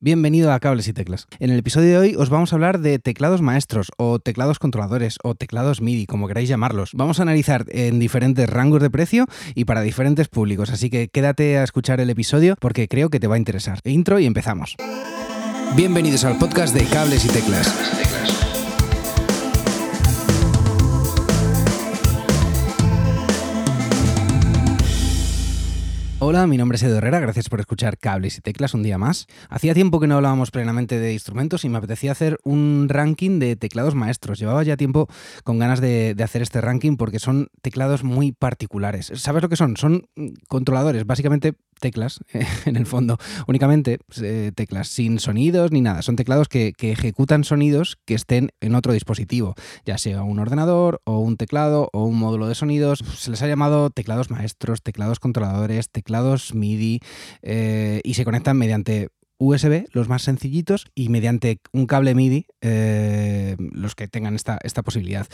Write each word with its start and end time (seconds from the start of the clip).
Bienvenido 0.00 0.52
a 0.52 0.60
Cables 0.60 0.86
y 0.86 0.92
Teclas. 0.92 1.26
En 1.40 1.50
el 1.50 1.58
episodio 1.58 1.88
de 1.88 1.98
hoy 1.98 2.14
os 2.16 2.30
vamos 2.30 2.52
a 2.52 2.56
hablar 2.56 2.78
de 2.78 3.00
teclados 3.00 3.42
maestros 3.42 3.90
o 3.96 4.20
teclados 4.20 4.60
controladores 4.60 5.18
o 5.24 5.34
teclados 5.34 5.80
MIDI, 5.80 6.06
como 6.06 6.28
queráis 6.28 6.48
llamarlos. 6.48 6.92
Vamos 6.94 7.18
a 7.18 7.22
analizar 7.22 7.64
en 7.66 7.98
diferentes 7.98 8.48
rangos 8.48 8.80
de 8.80 8.90
precio 8.90 9.26
y 9.56 9.64
para 9.64 9.80
diferentes 9.80 10.28
públicos, 10.28 10.70
así 10.70 10.88
que 10.88 11.08
quédate 11.08 11.58
a 11.58 11.64
escuchar 11.64 12.00
el 12.00 12.10
episodio 12.10 12.54
porque 12.60 12.86
creo 12.86 13.10
que 13.10 13.18
te 13.18 13.26
va 13.26 13.34
a 13.34 13.38
interesar. 13.38 13.80
Intro 13.82 14.20
y 14.20 14.26
empezamos. 14.26 14.76
Bienvenidos 15.74 16.24
al 16.24 16.38
podcast 16.38 16.76
de 16.76 16.84
Cables 16.84 17.24
y 17.24 17.28
Teclas. 17.30 18.37
Hola, 26.20 26.48
mi 26.48 26.56
nombre 26.56 26.74
es 26.74 26.82
Edo 26.82 26.96
Herrera, 26.98 27.20
gracias 27.20 27.48
por 27.48 27.60
escuchar 27.60 27.96
Cables 27.96 28.38
y 28.38 28.40
Teclas 28.40 28.74
un 28.74 28.82
día 28.82 28.98
más. 28.98 29.28
Hacía 29.50 29.72
tiempo 29.72 30.00
que 30.00 30.08
no 30.08 30.16
hablábamos 30.16 30.50
plenamente 30.50 30.98
de 30.98 31.12
instrumentos 31.12 31.64
y 31.64 31.68
me 31.68 31.78
apetecía 31.78 32.10
hacer 32.10 32.40
un 32.42 32.88
ranking 32.88 33.38
de 33.38 33.54
teclados 33.54 33.94
maestros. 33.94 34.40
Llevaba 34.40 34.64
ya 34.64 34.76
tiempo 34.76 35.06
con 35.44 35.60
ganas 35.60 35.80
de, 35.80 36.16
hacer 36.20 36.42
este 36.42 36.60
ranking 36.60 36.96
porque 36.96 37.20
son 37.20 37.50
teclados 37.62 38.02
muy 38.02 38.32
particulares. 38.32 39.12
¿Sabes 39.14 39.44
lo 39.44 39.48
que 39.48 39.54
son? 39.54 39.76
Son 39.76 40.08
controladores, 40.48 41.06
básicamente 41.06 41.54
teclas, 41.78 42.20
en 42.66 42.76
el 42.76 42.86
fondo, 42.86 43.18
únicamente 43.46 43.98
pues, 44.06 44.20
eh, 44.22 44.52
teclas, 44.54 44.88
sin 44.88 45.18
sonidos 45.18 45.72
ni 45.72 45.80
nada. 45.80 46.02
Son 46.02 46.16
teclados 46.16 46.48
que, 46.48 46.72
que, 46.76 46.92
ejecutan 46.92 47.44
sonidos 47.44 47.98
que 48.04 48.14
estén 48.14 48.50
en 48.60 48.74
otro 48.74 48.92
dispositivo, 48.92 49.54
ya 49.84 49.98
sea 49.98 50.22
un 50.22 50.38
ordenador 50.38 51.00
o 51.04 51.18
un 51.18 51.36
teclado 51.36 51.90
o 51.92 52.04
un 52.04 52.18
módulo 52.18 52.48
de 52.48 52.54
sonidos. 52.54 53.00
Se 53.16 53.30
les 53.30 53.42
ha 53.42 53.46
llamado 53.46 53.90
teclados 53.90 54.30
maestros, 54.30 54.82
teclados 54.82 55.20
controladores, 55.20 55.90
teclados 55.90 56.54
MIDI 56.54 57.00
eh, 57.42 58.00
y 58.04 58.14
se 58.14 58.24
conectan 58.24 58.56
mediante 58.56 59.08
USB, 59.38 59.86
los 59.92 60.08
más 60.08 60.22
sencillitos, 60.22 60.86
y 60.94 61.08
mediante 61.08 61.60
un 61.72 61.86
cable 61.86 62.14
MIDI, 62.14 62.46
eh, 62.60 63.56
los 63.58 63.94
que 63.94 64.08
tengan 64.08 64.34
esta, 64.34 64.58
esta, 64.62 64.82
posibilidad. 64.82 65.26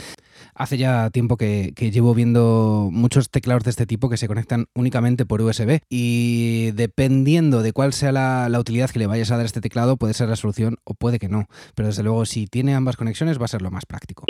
Hace 0.55 0.79
ya 0.79 1.11
tiempo 1.11 1.37
que, 1.37 1.73
llevo 1.75 2.15
viendo 2.15 2.89
muchos 2.93 3.31
teclados 3.31 3.65
de 3.65 3.71
este 3.71 3.87
tipo 3.87 4.09
que 4.09 4.17
se 4.17 4.27
conectan 4.27 4.67
únicamente 4.75 5.27
por 5.27 5.41
USB 5.41 5.81
y 5.89 6.71
dependiendo 6.73 7.63
de 7.63 7.73
cuál 7.73 7.93
sea 7.93 8.13
la, 8.13 8.49
la, 8.49 8.61
utilidad 8.61 8.91
que 8.91 8.99
le 8.99 9.07
vayas 9.07 9.31
a 9.31 9.37
dar 9.37 9.45
a 9.45 9.47
este 9.47 9.61
teclado, 9.61 9.97
puede 9.97 10.15
ser 10.15 10.29
la 10.29 10.37
solución 10.37 10.77
o 10.85 10.95
puede 10.95 11.19
que 11.19 11.29
no. 11.29 11.47
Pero 11.75 11.89
desde 11.89 12.03
luego, 12.03 12.27
si 12.27 12.47
tiene 12.47 12.75
ambas 12.75 12.97
conexiones, 12.97 13.41
va 13.41 13.45
a 13.47 13.49
ser 13.49 13.63
lo 13.63 13.71
más 13.71 13.87
práctico. 13.87 14.25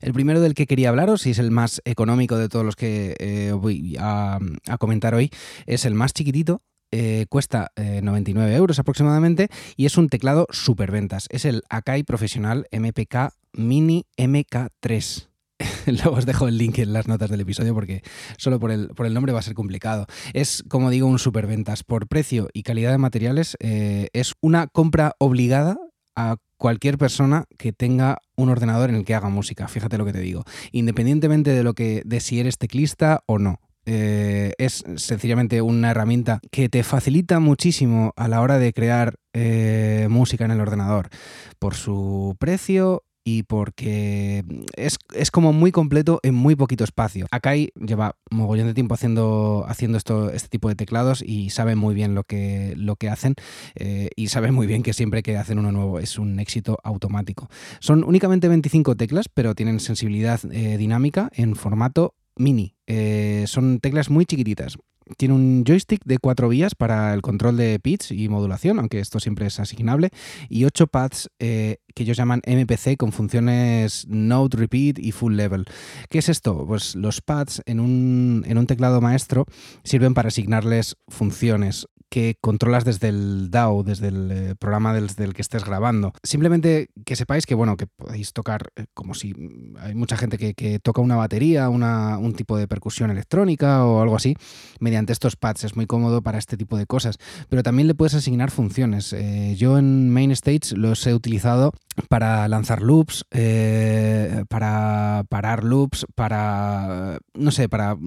El 0.00 0.12
primero 0.12 0.40
del 0.40 0.54
que 0.54 0.66
quería 0.66 0.88
hablaros, 0.88 1.26
y 1.26 1.30
es 1.30 1.38
el 1.38 1.52
más 1.52 1.80
económico 1.84 2.36
de 2.36 2.48
todos 2.48 2.64
los 2.64 2.74
que 2.74 3.14
eh, 3.20 3.52
voy 3.52 3.96
a, 4.00 4.40
a 4.68 4.78
comentar 4.78 5.14
hoy, 5.14 5.30
es 5.66 5.84
el 5.84 5.94
más 5.94 6.12
chiquitito, 6.12 6.60
eh, 6.92 7.26
cuesta 7.28 7.72
99 7.76 8.52
eh, 8.52 8.56
euros 8.56 8.78
aproximadamente 8.78 9.48
y 9.76 9.86
es 9.86 9.96
un 9.96 10.08
teclado 10.08 10.46
superventas. 10.50 11.26
Es 11.30 11.44
el 11.44 11.62
Akai 11.68 12.02
Profesional 12.04 12.66
MPK 12.70 13.34
Mini 13.54 14.06
MK3. 14.16 15.28
Luego 15.86 16.16
os 16.16 16.26
dejo 16.26 16.48
el 16.48 16.58
link 16.58 16.78
en 16.78 16.92
las 16.92 17.08
notas 17.08 17.30
del 17.30 17.40
episodio 17.40 17.74
porque 17.74 18.02
solo 18.36 18.60
por 18.60 18.70
el, 18.70 18.88
por 18.88 19.06
el 19.06 19.14
nombre 19.14 19.32
va 19.32 19.40
a 19.40 19.42
ser 19.42 19.54
complicado. 19.54 20.06
Es, 20.32 20.64
como 20.68 20.90
digo, 20.90 21.06
un 21.06 21.18
superventas. 21.18 21.82
Por 21.84 22.08
precio 22.08 22.48
y 22.52 22.62
calidad 22.62 22.90
de 22.90 22.98
materiales, 22.98 23.56
eh, 23.60 24.08
es 24.12 24.34
una 24.40 24.66
compra 24.66 25.14
obligada 25.18 25.78
a 26.14 26.36
cualquier 26.56 26.98
persona 26.98 27.46
que 27.58 27.72
tenga 27.72 28.18
un 28.36 28.48
ordenador 28.48 28.90
en 28.90 28.96
el 28.96 29.04
que 29.04 29.14
haga 29.14 29.28
música. 29.28 29.68
Fíjate 29.68 29.98
lo 29.98 30.04
que 30.04 30.12
te 30.12 30.20
digo. 30.20 30.44
Independientemente 30.72 31.50
de 31.50 31.62
lo 31.62 31.74
que, 31.74 32.02
de 32.04 32.20
si 32.20 32.38
eres 32.38 32.58
teclista 32.58 33.22
o 33.26 33.38
no. 33.38 33.60
Eh, 33.84 34.52
es 34.58 34.84
sencillamente 34.96 35.60
una 35.60 35.90
herramienta 35.90 36.40
que 36.50 36.68
te 36.68 36.84
facilita 36.84 37.40
muchísimo 37.40 38.12
a 38.16 38.28
la 38.28 38.40
hora 38.40 38.58
de 38.58 38.72
crear 38.72 39.16
eh, 39.32 40.06
música 40.08 40.44
en 40.44 40.52
el 40.52 40.60
ordenador 40.60 41.08
por 41.58 41.74
su 41.74 42.36
precio 42.38 43.02
y 43.24 43.44
porque 43.44 44.44
es, 44.76 45.30
como 45.30 45.52
muy 45.52 45.70
completo 45.70 46.18
en 46.22 46.34
muy 46.34 46.56
poquito 46.56 46.82
espacio. 46.84 47.26
Akai 47.30 47.72
lleva 47.74 48.16
mogollón 48.30 48.66
de 48.66 48.74
tiempo 48.74 48.94
haciendo, 48.94 49.64
haciendo 49.68 49.98
esto, 49.98 50.30
este 50.30 50.48
tipo 50.48 50.68
de 50.68 50.74
teclados 50.74 51.22
y 51.24 51.50
sabe 51.50 51.76
muy 51.76 51.94
bien 51.94 52.14
lo 52.14 52.24
que, 52.24 52.74
lo 52.76 52.96
que 52.96 53.08
hacen 53.08 53.34
eh, 53.76 54.10
y 54.16 54.28
sabe 54.28 54.50
muy 54.50 54.66
bien 54.66 54.82
que 54.82 54.92
siempre 54.92 55.22
que 55.22 55.36
hacen 55.36 55.58
uno 55.58 55.70
nuevo 55.70 56.00
es 56.00 56.18
un 56.18 56.40
éxito 56.40 56.78
automático. 56.82 57.48
Son 57.78 58.02
únicamente 58.04 58.48
25 58.48 58.96
teclas, 58.96 59.28
pero 59.28 59.54
tienen 59.54 59.78
sensibilidad 59.78 60.40
dinámica 60.42 61.30
en 61.34 61.54
formato 61.54 62.14
mini. 62.36 62.74
Eh, 62.86 63.44
son 63.46 63.80
teclas 63.80 64.10
muy 64.10 64.26
chiquititas. 64.26 64.76
Tiene 65.16 65.34
un 65.34 65.64
joystick 65.66 66.04
de 66.04 66.18
cuatro 66.18 66.48
vías 66.48 66.74
para 66.74 67.12
el 67.12 67.22
control 67.22 67.56
de 67.56 67.78
pitch 67.80 68.12
y 68.12 68.28
modulación, 68.28 68.78
aunque 68.78 69.00
esto 69.00 69.20
siempre 69.20 69.46
es 69.46 69.58
asignable, 69.58 70.10
y 70.48 70.64
ocho 70.64 70.86
pads 70.86 71.28
eh, 71.38 71.78
que 71.94 72.04
ellos 72.04 72.16
llaman 72.16 72.40
MPC 72.46 72.96
con 72.96 73.12
funciones 73.12 74.06
Note, 74.08 74.56
Repeat 74.56 74.98
y 74.98 75.12
Full 75.12 75.34
Level. 75.34 75.66
¿Qué 76.08 76.18
es 76.18 76.28
esto? 76.28 76.64
Pues 76.66 76.94
los 76.94 77.20
pads 77.20 77.62
en 77.66 77.80
un, 77.80 78.44
en 78.46 78.58
un 78.58 78.66
teclado 78.66 79.00
maestro 79.00 79.44
sirven 79.84 80.14
para 80.14 80.28
asignarles 80.28 80.96
funciones 81.08 81.88
que 82.12 82.36
controlas 82.42 82.84
desde 82.84 83.08
el 83.08 83.50
DAO, 83.50 83.84
desde 83.84 84.08
el 84.08 84.30
eh, 84.30 84.54
programa 84.54 84.92
desde 84.92 85.24
el 85.24 85.32
que 85.32 85.40
estés 85.40 85.64
grabando. 85.64 86.12
Simplemente 86.22 86.90
que 87.06 87.16
sepáis 87.16 87.46
que, 87.46 87.54
bueno, 87.54 87.78
que 87.78 87.86
podéis 87.86 88.34
tocar 88.34 88.68
eh, 88.76 88.84
como 88.92 89.14
si 89.14 89.32
mm, 89.32 89.78
hay 89.80 89.94
mucha 89.94 90.18
gente 90.18 90.36
que, 90.36 90.78
toca 90.80 91.00
una 91.00 91.16
batería, 91.16 91.70
una, 91.70 92.18
un 92.18 92.34
tipo 92.34 92.58
de 92.58 92.68
percusión 92.68 93.10
electrónica 93.10 93.86
o 93.86 94.02
algo 94.02 94.14
así, 94.14 94.36
mediante 94.78 95.14
estos 95.14 95.36
pads. 95.36 95.64
Es 95.64 95.74
muy 95.74 95.86
cómodo 95.86 96.20
para 96.20 96.36
este 96.36 96.58
tipo 96.58 96.76
de 96.76 96.84
cosas. 96.84 97.16
Pero 97.48 97.62
también 97.62 97.88
le 97.88 97.94
puedes 97.94 98.12
asignar 98.12 98.50
funciones. 98.50 99.14
Eh, 99.14 99.54
yo 99.56 99.78
en 99.78 100.10
Main 100.10 100.32
Stage 100.32 100.76
los 100.76 101.06
he 101.06 101.14
utilizado 101.14 101.72
para 102.08 102.46
lanzar 102.48 102.80
loops, 102.80 103.24
para 104.48 105.24
parar 105.28 105.62
loops, 105.62 106.06
para, 106.14 107.18
no 107.34 107.50
sé, 107.50 107.68
para 107.68 107.98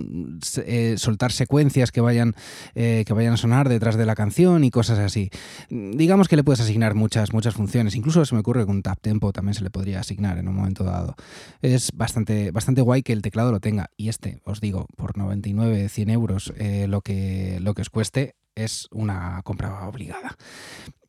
soltar 0.98 1.32
secuencias 1.32 1.92
que 1.92 2.02
vayan, 2.02 2.34
que 2.74 3.14
vayan 3.14 3.34
a 3.34 3.38
sonar 3.38 3.70
detrás 3.70 3.95
de 3.98 4.06
la 4.06 4.16
canción 4.16 4.64
y 4.64 4.72
cosas 4.72 5.00
así. 5.00 5.30
Digamos 5.70 6.28
que 6.28 6.36
le 6.36 6.44
puedes 6.44 6.62
asignar 6.62 6.96
muchas, 6.96 7.34
muchas 7.34 7.54
funciones. 7.54 7.96
Incluso 7.96 8.26
se 8.26 8.36
me 8.36 8.42
ocurre 8.42 8.66
que 8.66 8.72
un 8.72 8.82
tap 8.82 9.00
tempo 9.02 9.32
también 9.34 9.54
se 9.54 9.64
le 9.64 9.70
podría 9.70 10.00
asignar 10.00 10.38
en 10.38 10.48
un 10.48 10.56
momento 10.56 10.84
dado. 10.84 11.16
Es 11.62 11.92
bastante, 11.94 12.52
bastante 12.52 12.82
guay 12.82 13.04
que 13.04 13.14
el 13.14 13.22
teclado 13.22 13.52
lo 13.52 13.60
tenga. 13.60 13.90
Y 13.98 14.10
este, 14.10 14.40
os 14.44 14.62
digo, 14.62 14.88
por 14.96 15.18
99, 15.18 15.90
100 15.90 16.10
euros, 16.10 16.54
eh, 16.58 16.88
lo, 16.88 17.02
que, 17.02 17.60
lo 17.62 17.74
que 17.74 17.82
os 17.82 17.90
cueste 17.90 18.36
es 18.56 18.88
una 18.92 19.42
compra 19.44 19.88
obligada. 19.88 20.36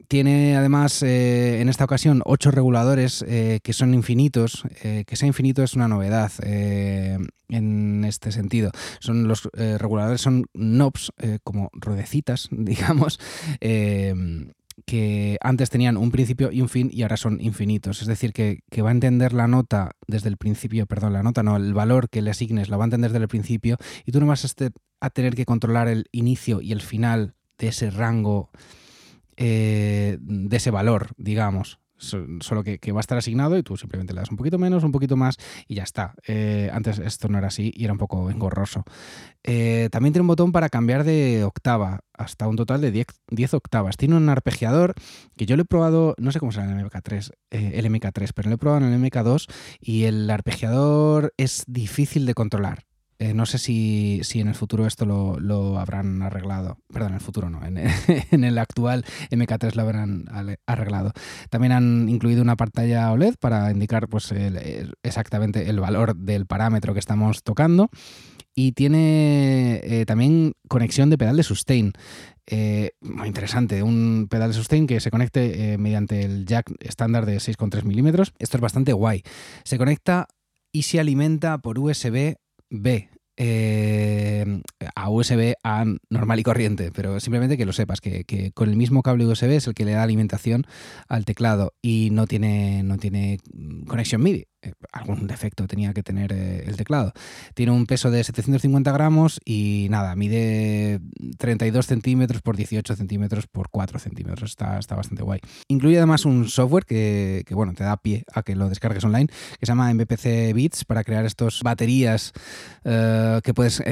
Tiene 0.08 0.56
además 0.56 1.02
eh, 1.02 1.60
en 1.60 1.68
esta 1.68 1.84
ocasión 1.84 2.22
ocho 2.24 2.50
reguladores 2.50 3.24
eh, 3.26 3.60
que 3.62 3.72
son 3.72 3.94
infinitos. 3.94 4.62
Eh, 4.82 5.04
que 5.06 5.16
sea 5.16 5.26
infinito 5.26 5.62
es 5.62 5.74
una 5.74 5.88
novedad 5.88 6.32
en 6.42 8.04
este 8.04 8.32
sentido. 8.32 8.70
Son 9.00 9.26
los 9.26 9.48
reguladores 9.54 10.20
son 10.20 10.46
knobs 10.54 11.12
como 11.42 11.70
rodecitas, 11.72 12.48
digamos 12.52 13.18
que 14.84 15.38
antes 15.40 15.70
tenían 15.70 15.96
un 15.96 16.10
principio 16.10 16.52
y 16.52 16.60
un 16.60 16.68
fin 16.68 16.90
y 16.92 17.02
ahora 17.02 17.16
son 17.16 17.40
infinitos. 17.40 18.02
Es 18.02 18.08
decir, 18.08 18.32
que, 18.32 18.60
va 18.82 18.90
a 18.90 18.92
entender 18.92 19.32
la 19.32 19.48
nota 19.48 19.92
desde 20.06 20.28
el 20.28 20.36
principio, 20.36 20.86
perdón, 20.86 21.14
la 21.14 21.22
nota 21.22 21.42
no, 21.42 21.56
el 21.56 21.72
valor 21.72 22.08
que 22.10 22.22
le 22.22 22.30
asignes 22.30 22.68
la 22.68 22.76
va 22.76 22.84
a 22.84 22.86
entender 22.86 23.12
desde 23.12 23.24
el 23.24 23.28
principio 23.28 23.78
y 24.04 24.12
tú 24.12 24.20
no 24.20 24.26
vas 24.26 24.44
a, 24.44 24.46
este, 24.46 24.70
tener 25.14 25.34
que 25.34 25.46
controlar 25.46 25.88
el 25.88 26.06
inicio 26.12 26.60
y 26.60 26.72
el 26.72 26.82
final 26.82 27.34
de 27.58 27.68
ese 27.68 27.90
rango 27.90 28.50
eh, 29.36 30.18
de 30.20 30.56
ese 30.56 30.70
valor, 30.70 31.08
digamos. 31.16 31.78
Solo 31.98 32.62
que, 32.62 32.92
va 32.92 32.98
a 32.98 33.00
estar 33.00 33.16
asignado 33.16 33.56
y 33.56 33.62
tú 33.62 33.78
simplemente 33.78 34.12
le 34.12 34.20
das 34.20 34.30
un 34.30 34.36
poquito 34.36 34.58
menos, 34.58 34.84
un 34.84 34.92
poquito 34.92 35.16
más 35.16 35.38
y 35.66 35.76
ya 35.76 35.82
está. 35.82 36.14
Eh, 36.26 36.68
antes 36.70 36.98
esto 36.98 37.28
no 37.28 37.38
era 37.38 37.46
así 37.46 37.72
y 37.74 37.84
era 37.84 37.94
un 37.94 37.98
poco 37.98 38.30
engorroso. 38.30 38.84
Eh, 39.42 39.88
también 39.90 40.12
tiene 40.12 40.20
un 40.20 40.26
botón 40.26 40.52
para 40.52 40.68
cambiar 40.68 41.04
de 41.04 41.42
octava, 41.44 42.00
hasta 42.12 42.48
un 42.48 42.56
total 42.56 42.82
de 42.82 42.90
10, 43.30 43.54
octavas. 43.54 43.96
Tiene 43.96 44.14
un 44.14 44.28
arpegiador 44.28 44.92
que 45.38 45.46
yo 45.46 45.56
lo 45.56 45.62
he 45.62 45.64
probado, 45.64 46.14
no 46.18 46.32
sé 46.32 46.38
cómo 46.38 46.52
será 46.52 46.70
en 46.70 46.78
el 46.78 46.84
MK3, 46.84 47.30
el 47.50 47.86
MK3, 47.86 48.30
pero 48.34 48.50
lo 48.50 48.56
he 48.56 48.58
probado 48.58 48.86
en 48.86 48.92
el 48.92 49.00
MK2 49.00 49.50
y 49.80 50.04
el 50.04 50.28
arpegiador 50.28 51.32
es 51.38 51.64
difícil 51.66 52.26
de 52.26 52.34
controlar. 52.34 52.84
Eh, 53.18 53.32
no 53.32 53.46
sé 53.46 53.58
si, 53.58 54.20
en 54.34 54.48
el 54.48 54.54
futuro 54.54 54.86
esto 54.86 55.06
lo, 55.06 55.78
habrán 55.78 56.22
arreglado. 56.22 56.78
Perdón, 56.92 57.10
en 57.10 57.14
el 57.14 57.20
futuro 57.20 57.48
no. 57.48 57.64
En, 57.64 57.78
el 58.44 58.58
actual 58.58 59.04
MK3 59.30 59.74
lo 59.74 59.82
habrán 59.82 60.24
arreglado. 60.66 61.12
También 61.48 61.72
han 61.72 62.08
incluido 62.08 62.42
una 62.42 62.56
pantalla 62.56 63.10
OLED 63.12 63.36
para 63.40 63.70
indicar 63.70 64.08
pues, 64.08 64.32
exactamente 65.02 65.70
el 65.70 65.80
valor 65.80 66.16
del 66.16 66.46
parámetro 66.46 66.92
que 66.92 67.00
estamos 67.00 67.42
tocando. 67.42 67.88
Y 68.54 68.72
tiene 68.72 69.80
eh, 69.84 70.04
también 70.06 70.52
conexión 70.68 71.10
de 71.10 71.18
pedal 71.18 71.36
de 71.36 71.42
sustain. 71.42 71.92
Eh, 72.46 72.92
muy 73.00 73.28
interesante, 73.28 73.82
un 73.82 74.28
pedal 74.30 74.50
de 74.50 74.54
sustain 74.54 74.86
que 74.86 75.00
se 75.00 75.10
conecte 75.10 75.76
mediante 75.78 76.22
el 76.22 76.46
jack 76.46 76.70
estándar 76.80 77.26
de 77.26 77.36
6,3 77.36 77.84
milímetros. 77.84 78.32
Esto 78.38 78.58
es 78.58 78.60
bastante 78.60 78.92
guay. 78.92 79.22
Se 79.64 79.78
conecta 79.78 80.28
y 80.72 80.82
se 80.82 81.00
alimenta 81.00 81.58
por 81.58 81.78
USB 81.78 82.36
B. 82.70 83.08
eh, 83.36 84.62
a 84.94 85.10
USB 85.10 85.54
a 85.62 85.84
normal 86.08 86.40
y 86.40 86.42
corriente, 86.42 86.90
pero 86.92 87.20
simplemente 87.20 87.56
que 87.56 87.66
lo 87.66 87.72
sepas, 87.72 88.00
que, 88.00 88.24
con 88.54 88.68
el 88.68 88.76
mismo 88.76 89.02
cable 89.02 89.26
USB 89.26 89.50
es 89.50 89.66
el 89.66 89.74
que 89.74 89.84
le 89.84 89.92
da 89.92 90.02
alimentación 90.02 90.66
al 91.08 91.24
teclado 91.24 91.74
y 91.82 92.08
no 92.12 92.26
tiene, 92.26 92.82
no 92.82 92.96
tiene 92.96 93.38
conexión 93.86 94.22
MIDI. 94.22 94.46
Eh, 94.66 94.72
algún 94.92 95.26
defecto 95.26 95.66
tenía 95.66 95.92
que 95.92 96.02
tener 96.02 96.32
eh, 96.32 96.64
el 96.66 96.76
teclado. 96.76 97.12
Tiene 97.54 97.72
un 97.72 97.86
peso 97.86 98.10
de 98.10 98.22
750 98.24 98.90
gramos 98.92 99.40
y 99.44 99.86
nada, 99.90 100.16
mide 100.16 101.00
32 101.38 101.86
centímetros 101.86 102.42
por 102.42 102.56
18 102.56 102.96
centímetros 102.96 103.46
por 103.46 103.68
4 103.70 103.98
centímetros. 103.98 104.50
Está, 104.50 104.78
está 104.78 104.96
bastante 104.96 105.22
guay. 105.22 105.40
Incluye 105.68 105.98
además 105.98 106.24
un 106.24 106.48
software 106.48 106.84
que, 106.84 107.44
bueno, 107.50 107.74
te 107.74 107.84
da 107.84 107.96
pie 107.96 108.24
a 108.32 108.42
que 108.42 108.56
lo 108.56 108.68
descargues 108.68 109.04
online, 109.04 109.26
que 109.26 109.66
se 109.66 109.66
llama 109.66 109.92
MPC 109.92 110.54
Beats 110.54 110.84
para 110.84 111.04
crear 111.04 111.24
estos 111.24 111.62
baterías 111.62 112.32
eh, 112.84 113.40
que 113.44 113.54
puedes 113.54 113.82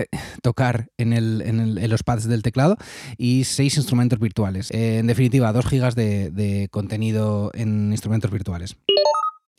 tocar 0.43 0.89
en, 0.99 1.13
en, 1.13 1.91
los 1.91 2.03
pads 2.03 2.25
del 2.25 2.43
teclado 2.43 2.77
y 3.19 3.45
seis 3.45 3.77
instrumentos 3.77 4.19
virtuales. 4.19 4.71
en 4.71 5.07
definitiva, 5.07 5.53
2 5.53 5.67
gigas 5.67 5.95
de 5.95 6.69
contenido 6.71 7.51
en 7.55 7.93
instrumentos 7.93 8.31
virtuales. 8.31 8.77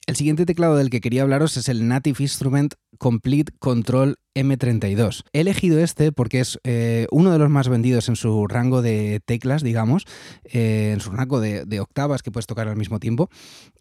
El 0.08 0.16
siguiente 0.16 0.46
teclado 0.46 0.76
del 0.76 0.92
que 0.92 1.02
quería 1.02 1.24
hablaros 1.24 1.58
es 1.58 1.68
el 1.68 1.88
Native 1.88 2.18
Instrument 2.20 2.76
Complete 2.98 3.54
Control 3.60 4.18
M32. 4.36 5.24
He 5.34 5.40
elegido 5.42 5.80
este 5.80 6.12
porque 6.12 6.42
es 6.42 6.60
eh, 6.64 7.08
uno 7.10 7.32
de 7.32 7.40
los 7.40 7.50
más 7.50 7.70
vendidos 7.70 8.10
en 8.10 8.16
su 8.16 8.48
rango 8.48 8.82
de 8.82 9.22
teclas, 9.26 9.64
digamos, 9.64 10.06
eh, 10.44 10.92
en 10.94 11.00
su 11.00 11.12
rango 11.12 11.40
de, 11.40 11.80
octavas 11.80 12.22
que 12.22 12.32
puedes 12.32 12.46
tocar 12.46 12.68
al 12.68 12.76
mismo 12.76 13.00
tiempo. 13.00 13.30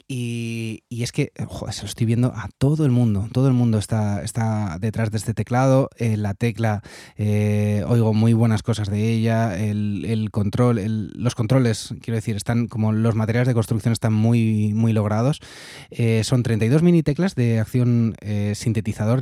Y, 0.06 0.84
es 0.90 1.12
que, 1.12 1.32
joder, 1.46 1.74
se 1.74 1.82
lo 1.82 1.88
estoy 1.88 2.06
viendo 2.06 2.28
a 2.28 2.48
todo 2.58 2.84
el 2.84 2.92
mundo. 2.92 3.28
Todo 3.32 3.48
el 3.48 3.54
mundo 3.54 3.78
está, 3.78 4.22
está 4.22 4.78
detrás 4.78 5.10
de 5.10 5.18
este 5.18 5.34
teclado. 5.34 5.88
Eh, 5.96 6.16
la 6.16 6.34
tecla, 6.34 6.82
oigo 7.18 8.14
muy 8.14 8.32
buenas 8.32 8.62
cosas 8.62 8.90
de 8.90 9.08
ella. 9.10 9.58
El, 9.58 10.28
control, 10.30 11.10
los 11.14 11.34
controles, 11.34 11.94
quiero 12.00 12.16
decir, 12.16 12.36
están 12.36 12.68
como 12.68 12.92
los 12.92 13.14
materiales 13.14 13.48
de 13.48 13.54
construcción 13.54 13.92
están 13.92 14.12
muy, 14.12 14.72
muy 14.74 14.92
logrados. 14.92 15.40
son 16.22 16.42
32 16.42 16.82
mini 16.82 17.02
teclas 17.02 17.34
de 17.34 17.58
acción 17.60 18.14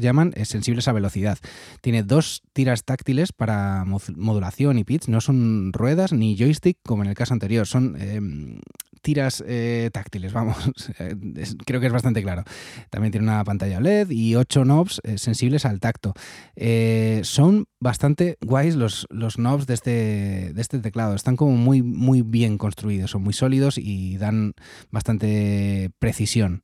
llaman, 0.01 0.33
sensibles 0.45 0.89
a 0.89 0.93
velocidad. 0.93 1.39
Tiene 1.81 2.03
dos 2.03 2.43
tiras 2.53 2.85
táctiles 2.85 3.33
para 3.33 3.85
modulación 3.85 4.79
y 4.79 4.85
pitch, 4.85 5.09
no 5.09 5.21
son 5.21 5.73
ruedas 5.73 6.13
ni 6.13 6.37
joystick 6.37 6.79
como 6.85 7.03
en 7.03 7.09
el 7.09 7.15
caso 7.15 7.35
anterior, 7.35 7.67
son 7.67 7.97
em, 8.01 8.61
tiras 9.03 9.43
eh, 9.47 9.91
táctiles, 9.93 10.33
vamos, 10.33 10.57
creo 11.67 11.81
que 11.81 11.87
es 11.87 11.93
bastante 11.93 12.23
claro. 12.23 12.45
También 12.89 13.13
tiene 13.13 13.27
una 13.27 13.45
pantalla 13.45 13.81
LED 13.81 14.11
y 14.11 14.37
ocho 14.37 14.65
knobs 14.65 15.01
eh, 15.03 15.19
sensibles 15.19 15.67
al 15.67 15.81
tacto. 15.81 16.15
Eh, 16.57 17.21
son 17.25 17.67
bastante 17.81 18.39
guays 18.41 18.77
los, 18.77 19.07
los 19.11 19.37
knobs 19.37 19.67
de 19.67 19.75
este, 19.75 20.53
de 20.55 20.61
este 20.61 20.79
teclado, 20.79 21.15
están 21.15 21.37
como 21.37 21.57
muy, 21.57 21.83
muy 21.83 22.23
bien 22.23 22.57
construidos, 22.59 23.11
son 23.11 23.23
muy 23.23 23.33
sólidos 23.33 23.77
y 23.77 24.17
dan 24.17 24.55
bastante 24.91 25.91
precisión 25.99 26.63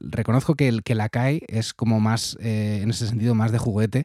reconozco 0.00 0.54
que, 0.54 0.68
el, 0.68 0.82
que 0.82 0.94
la 0.94 1.08
CAI 1.08 1.42
es 1.48 1.72
como 1.72 2.00
más, 2.00 2.36
eh, 2.40 2.80
en 2.82 2.90
ese 2.90 3.06
sentido, 3.06 3.34
más 3.34 3.52
de 3.52 3.58
juguete, 3.58 4.04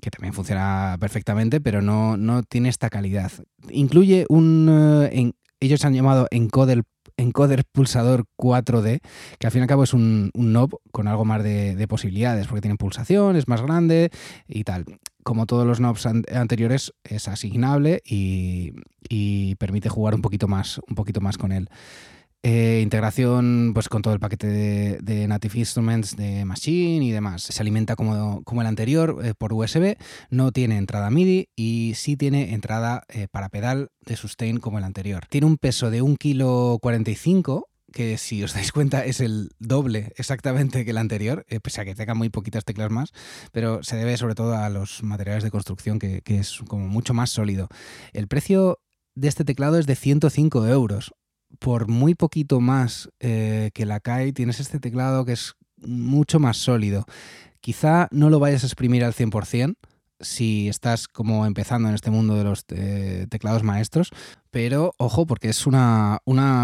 que 0.00 0.10
también 0.10 0.34
funciona 0.34 0.96
perfectamente, 1.00 1.60
pero 1.60 1.82
no, 1.82 2.16
no 2.16 2.42
tiene 2.42 2.68
esta 2.68 2.90
calidad. 2.90 3.32
Incluye 3.70 4.26
un, 4.28 5.08
eh, 5.10 5.32
ellos 5.60 5.84
han 5.84 5.94
llamado 5.94 6.28
encoder, 6.30 6.84
encoder 7.16 7.64
pulsador 7.64 8.26
4D, 8.36 9.00
que 9.38 9.46
al 9.46 9.50
fin 9.50 9.60
y 9.60 9.62
al 9.62 9.68
cabo 9.68 9.84
es 9.84 9.94
un, 9.94 10.30
un 10.34 10.52
knob 10.52 10.78
con 10.92 11.08
algo 11.08 11.24
más 11.24 11.42
de, 11.42 11.86
posibilidades, 11.88 12.46
porque 12.46 12.60
tiene 12.60 12.76
pulsación, 12.76 13.36
es 13.36 13.48
más 13.48 13.62
grande 13.62 14.10
y 14.46 14.64
tal. 14.64 14.84
Como 15.22 15.46
todos 15.46 15.66
los 15.66 15.78
knobs 15.78 16.06
anteriores, 16.06 16.92
es 17.02 17.26
asignable 17.26 18.00
y, 18.04 18.74
y 19.08 19.56
permite 19.56 19.88
jugar 19.88 20.14
un 20.14 20.22
poquito 20.22 20.46
más, 20.46 20.80
un 20.88 20.94
poquito 20.94 21.20
más 21.20 21.36
con 21.36 21.52
él. 21.52 21.68
Eh, 22.48 22.78
integración 22.80 23.72
pues 23.74 23.88
con 23.88 24.02
todo 24.02 24.14
el 24.14 24.20
paquete 24.20 24.46
de, 25.02 25.26
Native 25.26 25.58
Instruments 25.58 26.14
de 26.14 26.44
Machine 26.44 27.04
y 27.04 27.10
demás. 27.10 27.42
Se 27.42 27.60
alimenta 27.60 27.96
como, 27.96 28.44
como 28.44 28.60
el 28.60 28.68
anterior 28.68 29.18
eh, 29.24 29.34
por 29.36 29.52
USB, 29.52 29.96
no 30.30 30.52
tiene 30.52 30.76
entrada 30.76 31.10
MIDI 31.10 31.48
y 31.56 31.94
sí 31.96 32.16
tiene 32.16 32.54
entrada 32.54 33.02
eh, 33.08 33.26
para 33.28 33.48
pedal 33.48 33.88
de 34.02 34.14
sustain 34.14 34.60
como 34.60 34.78
el 34.78 34.84
anterior. 34.84 35.26
Tiene 35.28 35.48
un 35.48 35.56
peso 35.56 35.90
de 35.90 36.04
1,45 36.04 37.42
kg 37.42 37.64
que 37.92 38.16
si 38.16 38.44
os 38.44 38.54
dais 38.54 38.70
cuenta 38.70 39.04
es 39.04 39.18
el 39.18 39.50
doble 39.58 40.12
exactamente 40.16 40.84
que 40.84 40.92
el 40.92 40.98
anterior, 40.98 41.44
pese 41.64 41.80
a 41.80 41.84
que 41.84 41.96
tenga 41.96 42.14
muy 42.14 42.28
poquitas 42.28 42.64
teclas 42.64 42.92
más, 42.92 43.10
pero 43.50 43.82
se 43.82 43.96
debe 43.96 44.16
sobre 44.18 44.36
todo 44.36 44.54
a 44.54 44.70
los 44.70 45.02
materiales 45.02 45.42
de 45.42 45.50
construcción 45.50 45.98
que, 45.98 46.22
que 46.22 46.38
es 46.38 46.60
como 46.68 46.86
mucho 46.86 47.12
más 47.12 47.30
sólido. 47.30 47.66
El 48.12 48.28
precio 48.28 48.78
de 49.16 49.26
este 49.26 49.44
teclado 49.44 49.80
es 49.80 49.86
de 49.86 49.96
105 49.96 50.64
euros 50.68 51.12
por 51.58 51.88
muy 51.88 52.14
poquito 52.14 52.60
más 52.60 53.08
eh, 53.20 53.70
que 53.74 53.86
la 53.86 54.00
CAI, 54.00 54.32
tienes 54.32 54.60
este 54.60 54.80
teclado 54.80 55.24
que 55.24 55.32
es 55.32 55.54
mucho 55.78 56.38
más 56.38 56.56
sólido. 56.56 57.04
Quizá 57.60 58.08
no 58.10 58.30
lo 58.30 58.38
vayas 58.38 58.62
a 58.62 58.66
exprimir 58.66 59.04
al 59.04 59.12
100%, 59.12 59.76
si 60.20 60.68
estás 60.68 61.08
como 61.08 61.46
empezando 61.46 61.88
en 61.88 61.94
este 61.94 62.10
mundo 62.10 62.36
de 62.36 62.44
los 62.44 62.64
eh, 62.68 63.26
teclados 63.28 63.62
maestros, 63.62 64.10
pero 64.50 64.94
ojo 64.96 65.26
porque 65.26 65.48
es 65.50 65.66
una, 65.66 66.20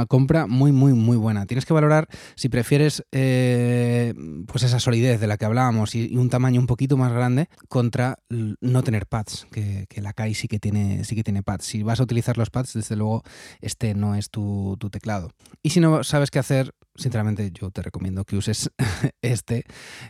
compra 0.09 0.47
muy, 0.47 0.73
muy, 0.73 0.95
muy 0.95 1.17
buena. 1.17 1.47
Tienes 1.47 1.67
que 1.67 1.75
valorar 1.75 2.09
si 2.35 2.49
prefieres 2.49 3.05
eh, 3.13 4.15
pues 4.47 4.63
esa 4.63 4.81
solidez 4.81 5.21
de 5.21 5.27
la 5.27 5.37
que 5.37 5.45
hablábamos 5.45 5.95
y, 5.95 6.17
un 6.17 6.31
tamaño 6.31 6.61
un 6.61 6.67
poquito 6.67 6.97
más 6.97 7.13
grande 7.13 7.49
contra 7.69 8.19
no 8.31 8.83
tener 8.83 9.07
pads, 9.07 9.47
que, 9.53 9.87
la 9.97 10.13
CAI 10.13 10.35
sí 10.35 10.49
que, 10.49 10.59
tiene, 10.59 11.05
sí 11.05 11.15
que 11.15 11.25
tiene 11.25 11.43
pads. 11.43 11.65
Si 11.65 11.83
vas 11.83 12.01
a 12.01 12.05
utilizar 12.05 12.39
los 12.39 12.51
pads, 12.51 12.73
desde 12.73 12.97
luego 12.97 13.23
este 13.61 13.95
no 13.95 14.15
es 14.15 14.31
tu, 14.31 14.77
tu 14.79 14.89
teclado. 14.89 15.31
Y 15.63 15.71
si 15.71 15.81
no 15.81 16.03
sabes 16.03 16.31
qué 16.31 16.39
hacer, 16.39 16.75
sinceramente 16.95 17.51
yo 17.53 17.71
te 17.71 17.83
recomiendo 17.83 18.25
que 18.25 18.37
uses 18.37 18.71
este. 19.23 19.65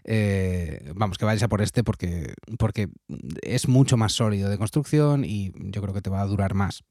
Eh, 0.05 0.93
vamos, 0.94 1.19
que 1.19 1.25
vayas 1.25 1.43
a 1.43 1.49
por 1.49 1.62
este 1.62 1.84
porque, 1.84 2.34
porque 2.58 2.88
es 3.43 3.69
mucho 3.69 3.96
más 3.96 4.12
sólido 4.12 4.50
de 4.50 4.58
construcción 4.58 5.25
y 5.25 5.52
yo 5.55 5.82
creo 5.82 5.94
que 5.94 6.02
te 6.02 6.11
va 6.11 6.20
a 6.20 6.26
durar 6.26 6.55
más. 6.55 6.82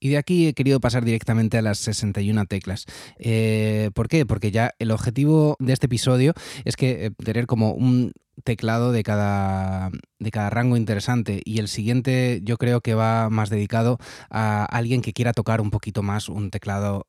Y 0.00 0.10
de 0.10 0.18
aquí 0.18 0.48
he 0.48 0.54
querido 0.54 0.80
pasar 0.80 1.04
directamente 1.04 1.58
a 1.58 1.62
las 1.62 1.78
61 1.78 2.46
teclas. 2.46 2.84
Eh, 3.18 3.90
¿Por 3.94 4.08
qué? 4.08 4.26
Porque 4.26 4.50
ya 4.50 4.72
el 4.78 4.90
objetivo 4.90 5.56
de 5.58 5.72
este 5.72 5.86
episodio 5.86 6.34
es 6.64 6.76
que 6.76 7.06
eh, 7.06 7.10
tener 7.10 7.46
como 7.46 7.72
un 7.72 8.12
teclado 8.44 8.92
de 8.92 9.02
cada, 9.02 9.90
de 10.20 10.30
cada 10.30 10.50
rango 10.50 10.76
interesante 10.76 11.42
y 11.44 11.58
el 11.58 11.66
siguiente 11.66 12.40
yo 12.44 12.56
creo 12.56 12.80
que 12.80 12.94
va 12.94 13.30
más 13.30 13.50
dedicado 13.50 13.98
a 14.30 14.64
alguien 14.64 15.02
que 15.02 15.12
quiera 15.12 15.32
tocar 15.32 15.60
un 15.60 15.70
poquito 15.70 16.04
más 16.04 16.28
un 16.28 16.50
teclado 16.50 17.06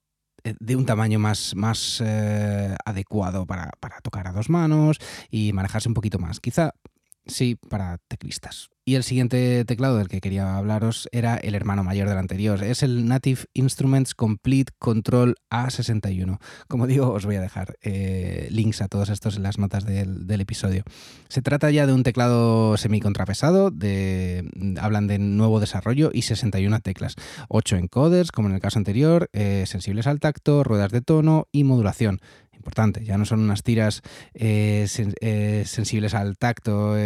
de 0.59 0.75
un 0.75 0.85
tamaño 0.85 1.19
más, 1.19 1.55
más 1.55 2.01
eh, 2.05 2.75
adecuado 2.85 3.45
para, 3.45 3.71
para, 3.79 3.99
tocar 4.01 4.27
a 4.27 4.31
dos 4.31 4.49
manos 4.49 4.97
y 5.29 5.53
manejarse 5.53 5.89
un 5.89 5.93
poquito 5.93 6.19
más. 6.19 6.39
Quizá 6.39 6.73
sí 7.25 7.55
para 7.55 7.97
teclistas. 8.07 8.69
Y 8.89 8.95
el 8.95 9.03
siguiente 9.03 9.63
teclado 9.65 9.99
del 9.99 10.07
que 10.07 10.19
quería 10.19 10.57
hablaros 10.57 11.07
era 11.11 11.35
el 11.35 11.53
hermano 11.53 11.83
mayor 11.83 12.09
del 12.09 12.17
anterior. 12.17 12.63
Es 12.63 12.81
el 12.81 13.07
Native 13.07 13.41
Instruments 13.53 14.15
Complete 14.15 14.73
Control 14.79 15.35
A61. 15.51 16.39
Como 16.67 16.87
digo, 16.87 17.11
os 17.11 17.23
voy 17.23 17.35
a 17.35 17.41
dejar 17.41 17.77
eh, 17.83 18.47
links 18.49 18.81
a 18.81 18.87
todos 18.87 19.09
estos 19.09 19.37
en 19.37 19.43
las 19.43 19.59
notas 19.59 19.85
del, 19.85 20.41
episodio. 20.41 20.81
Se 21.27 21.43
trata 21.43 21.69
ya 21.69 21.85
de 21.85 21.93
un 21.93 22.01
teclado 22.01 22.77
semicontrapesado, 22.77 23.69
de, 23.69 24.49
hablan 24.81 25.05
de 25.05 25.19
nuevo 25.19 25.59
desarrollo 25.59 26.09
y 26.11 26.23
61 26.23 26.79
teclas. 26.79 27.13
8 27.47 27.75
encoders, 27.75 28.31
como 28.31 28.47
en 28.47 28.55
el 28.55 28.59
caso 28.59 28.79
anterior, 28.79 29.29
eh, 29.33 29.65
sensibles 29.67 30.07
al 30.07 30.19
tacto, 30.19 30.63
ruedas 30.63 30.91
de 30.91 31.01
tono 31.01 31.47
y 31.51 31.63
modulación 31.63 32.21
importante. 32.53 33.05
Ya 33.05 33.19
no 33.19 33.25
son 33.25 33.39
unas 33.39 33.61
tiras 33.61 34.01
eh, 34.33 34.85
sensibles 34.87 36.15
al 36.15 36.37
tacto 36.39 36.97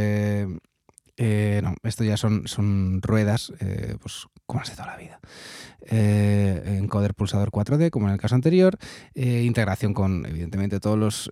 eh, 1.25 1.61
no, 1.63 1.75
esto 1.83 2.03
ya 2.03 2.17
son, 2.17 2.49
son 2.49 3.01
ruedas, 3.01 3.53
eh, 3.61 3.95
pues 4.01 4.27
como 4.45 4.61
de 4.61 4.71
toda 4.71 4.87
la 4.87 4.97
vida. 4.97 5.21
Eh, 5.89 6.79
encoder 6.81 7.13
pulsador 7.13 7.49
4D, 7.49 7.91
como 7.91 8.07
en 8.07 8.13
el 8.13 8.19
caso 8.19 8.35
anterior. 8.35 8.77
integración 9.15 9.93
con, 9.93 10.25
evidentemente, 10.25 10.81
todos 10.81 10.99
los 10.99 11.31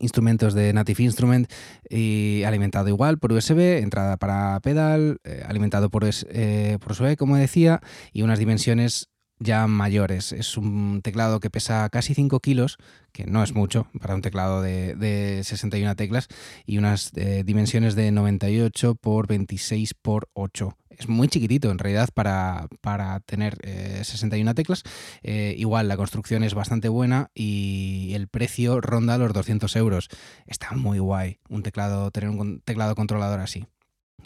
instrumentos 0.00 0.52
de 0.52 0.72
Native 0.74 1.04
Instrument 1.04 1.50
y 1.88 2.42
alimentado 2.44 2.88
igual 2.88 3.18
por 3.18 3.32
USB, 3.32 3.78
entrada 3.78 4.18
para 4.18 4.60
pedal, 4.60 5.20
alimentado 5.46 5.88
por, 5.88 6.02
por 6.02 6.92
USB, 6.92 7.16
como 7.16 7.36
decía, 7.36 7.80
y 8.12 8.22
unas 8.22 8.38
dimensiones 8.38 9.08
ya 9.38 9.66
mayores. 9.66 10.32
Es 10.32 10.56
un 10.56 11.00
teclado 11.02 11.40
que 11.40 11.50
pesa 11.50 11.88
casi 11.90 12.14
5 12.14 12.40
kilos, 12.40 12.78
que 13.12 13.26
no 13.26 13.42
es 13.42 13.54
mucho 13.54 13.88
para 14.00 14.14
un 14.14 14.22
teclado 14.22 14.62
de, 14.62 15.40
61 15.44 15.96
teclas, 15.96 16.28
y 16.66 16.78
unas 16.78 17.12
eh, 17.16 17.42
dimensiones 17.44 17.94
de 17.94 18.10
98 18.10 18.94
por 18.94 19.26
26 19.26 19.94
por 19.94 20.28
8 20.34 20.76
es 20.98 21.08
muy 21.08 21.28
chiquitito 21.28 21.70
en 21.70 21.78
realidad 21.78 22.08
para, 22.14 22.68
para 22.80 23.20
tener 23.20 23.58
61 24.02 24.50
eh, 24.50 24.54
teclas. 24.54 24.82
Eh, 25.22 25.54
igual 25.58 25.88
la 25.88 25.96
construcción 25.96 26.44
es 26.44 26.54
bastante 26.54 26.88
buena 26.88 27.30
y 27.34 28.12
el 28.14 28.28
precio 28.28 28.80
ronda 28.80 29.18
los 29.18 29.32
200 29.32 29.74
euros. 29.76 30.08
Está 30.46 30.72
muy 30.72 30.98
guay 30.98 31.38
un 31.48 31.62
teclado, 31.62 32.10
tener 32.10 32.30
un 32.30 32.60
teclado 32.60 32.94
controlador 32.94 33.40
así. 33.40 33.66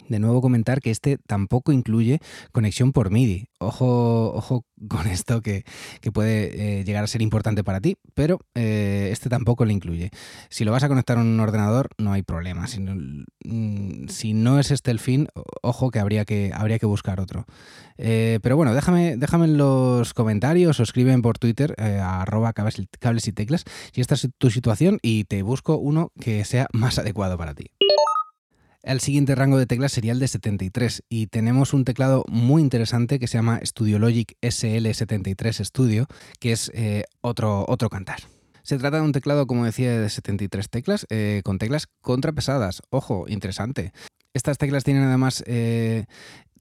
De 0.09 0.19
nuevo 0.19 0.41
comentar 0.41 0.81
que 0.81 0.89
este 0.89 1.17
tampoco 1.17 1.71
incluye 1.71 2.19
conexión 2.51 2.91
por 2.91 3.11
MIDI. 3.11 3.47
Ojo, 3.59 4.33
ojo 4.33 4.65
con 4.87 5.07
esto 5.07 5.41
que, 5.41 5.63
puede 6.13 6.79
eh, 6.79 6.83
llegar 6.83 7.03
a 7.03 7.07
ser 7.07 7.21
importante 7.21 7.63
para 7.63 7.79
ti, 7.79 7.97
pero 8.15 8.39
eh, 8.55 9.09
este 9.11 9.29
tampoco 9.29 9.65
lo 9.65 9.71
incluye. 9.71 10.09
Si 10.49 10.65
lo 10.65 10.71
vas 10.71 10.83
a 10.83 10.87
conectar 10.87 11.17
a 11.17 11.21
un 11.21 11.39
ordenador, 11.39 11.89
no 11.99 12.11
hay 12.11 12.23
problema. 12.23 12.67
Si 12.67 12.79
no, 12.79 12.95
mm, 13.45 14.59
es 14.59 14.71
este 14.71 14.89
el 14.89 14.99
fin, 14.99 15.27
ojo 15.61 15.91
que 15.91 15.99
habría 15.99 16.25
que, 16.25 16.51
habría 16.53 16.79
que 16.79 16.87
buscar 16.87 17.19
otro. 17.19 17.45
Eh, 17.99 18.39
pero 18.41 18.57
bueno, 18.57 18.73
déjame, 18.73 19.17
déjame 19.17 19.45
en 19.45 19.57
los 19.57 20.15
comentarios 20.15 20.79
o 20.79 20.83
escriben 20.83 21.21
por 21.21 21.37
Twitter 21.37 21.75
a 21.79 22.25
cables 22.53 23.27
y 23.27 23.31
teclas 23.33 23.65
si 23.93 24.01
esta 24.01 24.15
es 24.15 24.27
tu 24.37 24.49
situación 24.49 24.97
y 25.03 25.25
te 25.25 25.43
busco 25.43 25.77
uno 25.77 26.11
que 26.19 26.43
sea 26.45 26.67
más 26.73 26.97
adecuado 26.99 27.37
para 27.37 27.53
ti. 27.53 27.71
El 28.81 29.01
siguiente 29.01 29.35
rango 29.35 29.57
de 29.57 29.65
teclas 29.65 29.91
sería 29.91 30.13
el 30.13 30.19
de 30.19 30.27
73 30.29 31.03
y 31.09 31.27
tenemos 31.27 31.73
un 31.73 31.83
teclado 31.83 32.23
muy 32.29 32.61
interesante 32.61 33.19
que 33.19 33.27
se 33.27 33.37
llama 33.37 33.59
Studiologic 33.63 34.37
SL73 34.41 35.65
Studio, 35.65 36.07
que 36.39 36.53
es 36.53 36.71
eh, 36.73 37.03
otro, 37.19 37.65
otro 37.67 37.89
cantar. 37.89 38.19
Se 38.63 38.77
trata 38.77 38.97
de 38.97 39.03
un 39.03 39.11
teclado, 39.11 39.47
como 39.47 39.65
decía, 39.65 39.99
de 39.99 40.09
73 40.09 40.69
teclas, 40.69 41.05
eh, 41.09 41.41
con 41.43 41.57
teclas 41.57 41.87
contrapesadas. 42.01 42.81
Ojo, 42.89 43.25
interesante. 43.27 43.91
Estas 44.33 44.57
teclas 44.57 44.85
tienen 44.85 45.03
además 45.03 45.43
eh, 45.45 46.05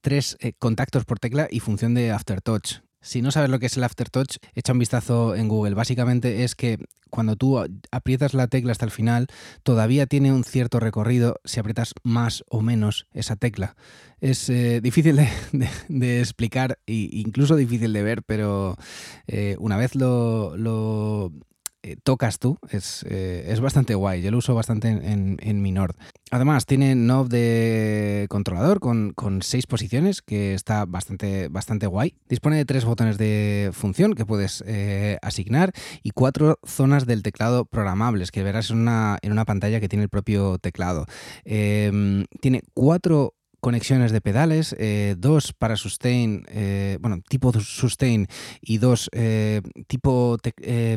tres 0.00 0.36
contactos 0.58 1.04
por 1.04 1.20
tecla 1.20 1.46
y 1.50 1.60
función 1.60 1.94
de 1.94 2.10
aftertouch. 2.10 2.80
Si 3.00 3.22
no 3.22 3.30
sabes 3.30 3.48
lo 3.48 3.58
que 3.58 3.66
es 3.66 3.76
el 3.76 3.84
aftertouch, 3.84 4.38
echa 4.54 4.72
un 4.72 4.78
vistazo 4.80 5.34
en 5.34 5.48
Google. 5.48 5.74
Básicamente 5.74 6.44
es 6.44 6.54
que 6.54 6.78
cuando 7.10 7.36
tú 7.36 7.58
aprietas 7.90 8.34
la 8.34 8.48
tecla 8.48 8.72
hasta 8.72 8.84
el 8.84 8.90
final, 8.90 9.28
todavía 9.62 10.06
tiene 10.06 10.32
un 10.32 10.44
cierto 10.44 10.80
recorrido 10.80 11.40
si 11.44 11.60
aprietas 11.60 11.94
más 12.02 12.44
o 12.48 12.60
menos 12.60 13.06
esa 13.12 13.36
tecla. 13.36 13.76
Es 14.20 14.48
eh, 14.50 14.80
difícil 14.80 15.20
de, 15.88 16.20
explicar 16.20 16.78
e 16.86 17.08
incluso 17.12 17.56
difícil 17.56 17.92
de 17.92 18.02
ver, 18.02 18.22
pero 18.24 18.76
eh, 19.26 19.56
una 19.58 19.76
vez 19.76 19.94
lo, 19.94 21.32
eh, 21.88 21.96
tocas 22.02 22.38
tú, 22.38 22.58
es, 22.70 23.02
eh, 23.08 23.46
es, 23.48 23.60
bastante 23.60 23.94
guay. 23.94 24.20
Yo 24.20 24.30
lo 24.30 24.38
uso 24.38 24.54
bastante 24.54 24.88
en, 24.88 25.38
en, 25.40 25.62
mi 25.62 25.72
Nord. 25.72 25.96
Además, 26.30 26.66
tiene 26.66 26.92
knob 26.92 27.28
de 27.28 28.26
controlador 28.28 28.78
con, 28.78 29.12
con, 29.14 29.40
seis 29.40 29.66
posiciones, 29.66 30.20
que 30.20 30.52
está 30.52 30.84
bastante, 30.84 31.48
bastante 31.48 31.86
guay. 31.86 32.14
Dispone 32.28 32.56
de 32.56 32.66
tres 32.66 32.84
botones 32.84 33.16
de 33.16 33.70
función 33.72 34.12
que 34.12 34.26
puedes 34.26 34.62
eh, 34.66 35.16
asignar 35.22 35.72
y 36.02 36.10
cuatro 36.10 36.58
zonas 36.62 37.06
del 37.06 37.22
teclado 37.22 37.64
programables, 37.64 38.30
que 38.30 38.42
verás 38.42 38.70
en 38.70 38.78
una, 38.78 39.18
en 39.22 39.32
una 39.32 39.46
pantalla 39.46 39.80
que 39.80 39.88
tiene 39.88 40.02
el 40.02 40.10
propio 40.10 40.58
teclado. 40.58 41.06
Em, 41.44 42.26
tiene 42.40 42.60
cuatro 42.74 43.34
conexiones 43.60 44.12
de 44.12 44.20
pedales, 44.20 44.74
eh, 44.78 45.14
dos 45.18 45.52
para 45.52 45.76
sustain, 45.76 46.44
eh, 46.48 46.98
bueno, 47.00 47.20
tipo 47.28 47.52
sustain 47.60 48.26
y 48.60 48.78
dos 48.78 49.08
eh, 49.12 49.62
tipo 49.86 50.38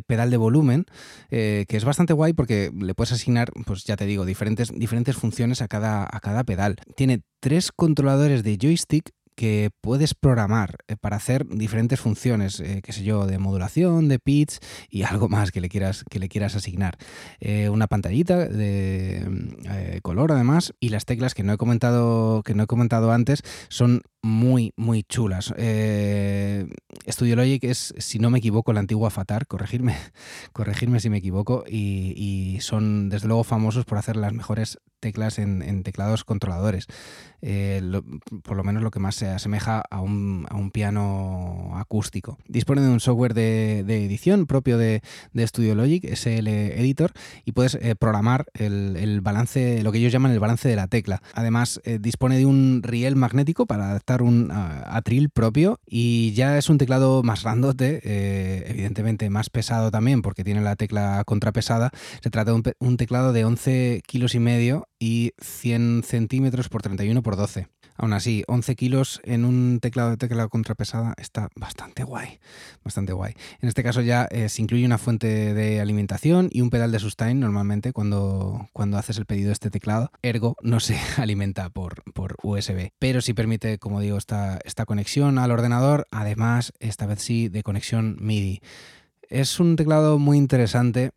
pedal 0.08 0.30
de 0.30 0.38
volumen, 0.38 0.86
que 1.30 1.66
es 1.70 1.86
bastante 1.86 2.14
guay 2.14 2.34
porque 2.34 2.72
le 2.78 2.94
puedes 2.94 3.12
asignar, 3.12 3.52
pues 3.66 3.84
ya 3.86 3.96
te 3.96 4.06
digo, 4.06 4.26
diferentes, 4.26 4.72
diferentes 4.74 5.16
funciones 5.16 5.62
a 5.62 5.68
cada, 5.68 6.04
a 6.04 6.20
cada 6.20 6.44
pedal. 6.44 6.76
Tiene 6.96 7.22
tres 7.40 7.72
controladores 7.72 8.44
de 8.44 8.58
joystick 8.62 9.12
que 9.36 9.70
puedes 9.82 10.14
programar 10.14 10.78
eh, 10.88 10.96
para 10.96 11.18
hacer 11.18 11.48
diferentes 11.48 12.00
funciones, 12.00 12.60
eh, 12.60 12.82
qué 12.84 12.94
sé 12.94 13.04
yo, 13.04 13.26
de 13.26 13.38
modulación, 13.38 14.08
de 14.08 14.20
pitch 14.20 14.60
y 14.90 15.04
algo 15.04 15.30
más 15.30 15.52
que 15.52 15.62
le 15.62 15.70
quieras, 15.70 16.04
que 16.10 16.20
le 16.20 16.30
quieras 16.30 16.56
asignar. 16.56 16.98
Eh, 17.40 17.70
una 17.70 17.88
pantallita 17.88 18.38
de 18.38 20.00
color 20.02 20.32
además 20.32 20.74
y 20.80 20.90
las 20.90 21.06
teclas 21.06 21.34
que 21.34 21.44
no 21.44 21.54
he 21.54 21.58
comentado, 21.58 22.44
que 22.44 22.56
no 22.56 22.64
he 22.64 22.68
comentado 22.68 23.12
antes 23.12 23.44
son 23.70 24.02
muy, 24.24 24.74
muy 24.76 25.04
chulas. 25.04 25.54
Eh, 25.58 26.68
Studio 27.08 27.36
Logic 27.36 27.64
es, 27.64 27.94
si 27.98 28.20
no 28.20 28.30
me 28.30 28.40
equivoco, 28.40 28.74
la 28.74 28.80
antigua 28.80 29.10
Fatar, 29.10 29.48
corregirme, 29.48 29.96
corregirme 30.54 31.00
si 31.00 31.10
me 31.10 31.18
equivoco, 31.18 31.64
y, 31.68 32.58
son 32.62 33.10
desde 33.10 33.28
luego 33.28 33.44
famosos 33.44 33.86
por 33.86 33.98
hacer 33.98 34.16
las 34.16 34.34
mejores 34.34 34.78
teclas 35.02 35.40
en, 35.40 35.84
teclados 35.84 36.24
controladores. 36.24 36.88
Eh, 37.42 37.82
por 38.44 38.56
lo 38.56 38.64
menos 38.64 38.84
lo 38.84 38.92
que 38.92 39.00
más 39.00 39.16
se 39.16 39.28
asemeja 39.28 39.84
a 39.90 40.00
un, 40.00 40.46
piano 40.72 41.72
acústico. 41.76 42.38
Dispone 42.48 42.82
de 42.82 42.90
un 42.90 43.00
software 43.00 43.34
de, 43.34 43.80
edición 43.80 44.46
propio 44.46 44.78
de, 44.78 45.02
de, 45.34 45.48
Studio 45.48 45.76
Logic, 45.76 46.06
SL 46.16 46.48
Editor, 46.48 47.12
y 47.44 47.52
puedes 47.52 47.76
eh, 47.76 47.96
programar 47.96 48.46
el, 48.54 49.20
balance, 49.22 49.84
lo 49.84 49.92
que 49.92 49.98
ellos 49.98 50.14
llaman 50.14 50.32
el 50.32 50.40
balance 50.40 50.70
de 50.70 50.76
la 50.76 50.88
tecla. 50.88 51.22
Además, 51.34 51.82
eh, 51.84 51.98
dispone 52.00 52.38
de 52.38 52.46
un 52.46 52.82
riel 52.84 53.16
magnético 53.16 53.66
para 53.66 53.90
adaptar 53.90 54.22
un 54.22 54.50
atril 54.52 55.30
propio 55.30 55.80
y 55.86 56.32
ya 56.34 56.58
es 56.58 56.70
un 56.70 56.78
teclado 56.78 57.24
más 57.24 57.42
randote, 57.42 58.02
evidentemente 58.70 59.30
más 59.30 59.50
pesado 59.50 59.90
también 59.90 60.22
porque 60.22 60.44
tiene 60.44 60.62
la 60.62 60.76
tecla 60.76 61.24
contrapesada. 61.26 61.90
Se 62.22 62.30
trata 62.30 62.52
de 62.52 62.58
un, 62.58 62.64
un 62.80 62.98
teclado 62.98 63.34
de 63.34 63.46
11 63.46 64.04
kilos 64.06 64.36
y 64.36 64.40
medio 64.40 64.88
y 65.02 65.34
100 65.42 66.04
centímetros 66.06 66.70
por 66.70 66.84
31 66.84 67.24
por 67.24 67.36
12. 67.36 67.68
Aún 67.98 68.14
así, 68.14 68.44
11 68.48 68.76
kilos 68.76 69.20
en 69.24 69.46
un 69.46 69.80
teclado 69.82 70.12
de 70.12 70.18
tecla 70.18 70.48
contrapesada 70.48 71.16
está 71.18 71.50
bastante 71.56 72.04
guay, 72.04 72.40
bastante 72.84 73.12
guay. 73.12 73.34
En 73.62 73.68
este 73.68 73.82
caso 73.82 74.02
ya 74.02 74.26
eh, 74.30 74.48
se 74.48 74.62
incluye 74.62 74.86
una 74.86 75.00
fuente 75.00 75.56
de 75.56 75.82
alimentación 75.82 76.50
y 76.52 76.62
un 76.62 76.70
pedal 76.70 76.92
de 76.92 77.00
sustain 77.00 77.40
normalmente 77.40 77.94
cuando, 77.94 78.70
cuando 78.74 79.00
haces 79.00 79.18
el 79.18 79.26
pedido 79.26 79.48
de 79.48 79.54
este 79.54 79.72
teclado. 79.72 80.12
Ergo 80.22 80.56
no 80.62 80.80
se 80.80 81.00
alimenta 81.18 81.72
por, 81.72 82.04
por 82.14 82.38
USB, 82.44 82.92
pero 83.00 83.22
sí 83.22 83.34
permite, 83.34 83.80
como 83.80 84.02
digo, 84.02 84.20
esta, 84.20 84.60
esta 84.66 84.86
conexión 84.86 85.40
al 85.40 85.50
ordenador, 85.50 86.08
además 86.12 86.74
esta 86.80 87.08
vez 87.08 87.22
sí 87.24 87.50
de 87.50 87.64
conexión 87.64 88.18
MIDI. 88.20 88.62
Es 89.30 89.60
un 89.60 89.78
teclado 89.78 90.20
muy 90.20 90.38
interesante 90.38 91.12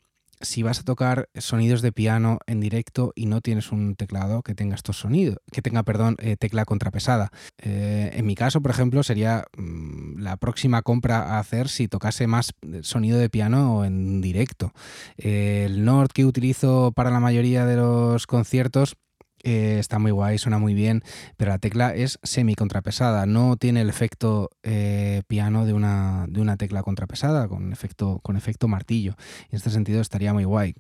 si 0.45 0.63
vas 0.63 0.81
a 0.81 0.85
tocar 0.85 1.29
sonidos 1.35 1.83
de 1.83 1.93
piano 1.93 2.39
en 2.47 2.61
directo 2.61 3.13
y 3.15 3.27
no 3.27 3.41
tienes 3.41 3.73
un 3.73 3.97
teclado 3.97 4.43
que 4.43 4.55
tenga 4.55 4.75
estos 4.75 4.99
sonidos, 4.99 5.39
que 5.51 5.63
tenga, 5.63 5.83
perdón, 5.83 6.17
eh, 6.21 6.37
tecla 6.37 6.65
contrapesada. 6.65 7.31
Eh, 7.59 8.11
en 8.15 8.27
mi 8.27 8.35
caso, 8.35 8.61
por 8.61 8.71
ejemplo, 8.71 9.03
sería 9.03 9.45
mm, 9.57 10.21
la 10.21 10.37
próxima 10.37 10.83
compra 10.83 11.37
a 11.37 11.39
hacer 11.39 11.69
si 11.69 11.89
tocase 11.89 12.27
más 12.27 12.53
sonido 12.83 13.19
de 13.19 13.31
piano 13.31 13.85
en 13.85 14.21
directo. 14.21 14.73
el 15.17 15.85
Nord 15.85 16.11
que 16.13 16.25
utilizo 16.25 16.93
para 16.93 17.11
la 17.11 17.21
mayoría 17.21 17.67
de 17.67 17.77
los 17.77 18.27
conciertos 18.27 18.97
eh, 19.45 19.77
está 19.79 19.99
muy 19.99 20.11
guay, 20.11 20.39
suena 20.39 20.59
muy 20.59 20.75
bien, 20.75 21.03
pero 21.37 21.51
la 21.51 21.59
tecla 21.59 21.95
es 21.95 22.19
semi 22.23 22.55
contrapesada, 22.55 23.27
no 23.27 23.57
tiene 23.57 23.83
el 23.83 23.89
efecto 23.89 24.51
eh, 24.63 25.23
piano 25.29 25.67
de 25.67 25.73
una, 25.73 26.27
de 26.29 26.41
una 26.41 26.57
tecla 26.57 26.83
contrapesada, 26.83 27.47
con 27.49 27.73
efecto, 27.73 28.21
con 28.23 28.37
efecto 28.37 28.69
martillo. 28.69 29.15
En 29.51 29.57
este 29.57 29.71
sentido 29.71 30.01
estaría 30.01 30.33
muy 30.33 30.45
guay. 30.45 30.75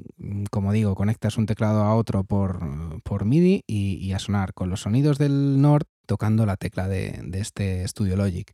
Como 0.50 0.72
digo, 0.72 0.94
conectas 0.94 1.36
un 1.36 1.46
teclado 1.46 1.82
a 1.82 1.94
otro 1.94 2.24
por, 2.24 3.02
por 3.02 3.24
MIDI 3.24 3.62
y 3.66 4.12
a 4.12 4.18
sonar 4.18 4.54
con 4.54 4.70
los 4.70 4.80
sonidos 4.82 5.18
del 5.18 5.60
Nord 5.60 5.86
tocando 6.06 6.46
la 6.46 6.56
tecla 6.56 6.88
de, 6.88 7.20
este 7.34 7.86
Studio 7.86 8.16
Logic. 8.16 8.50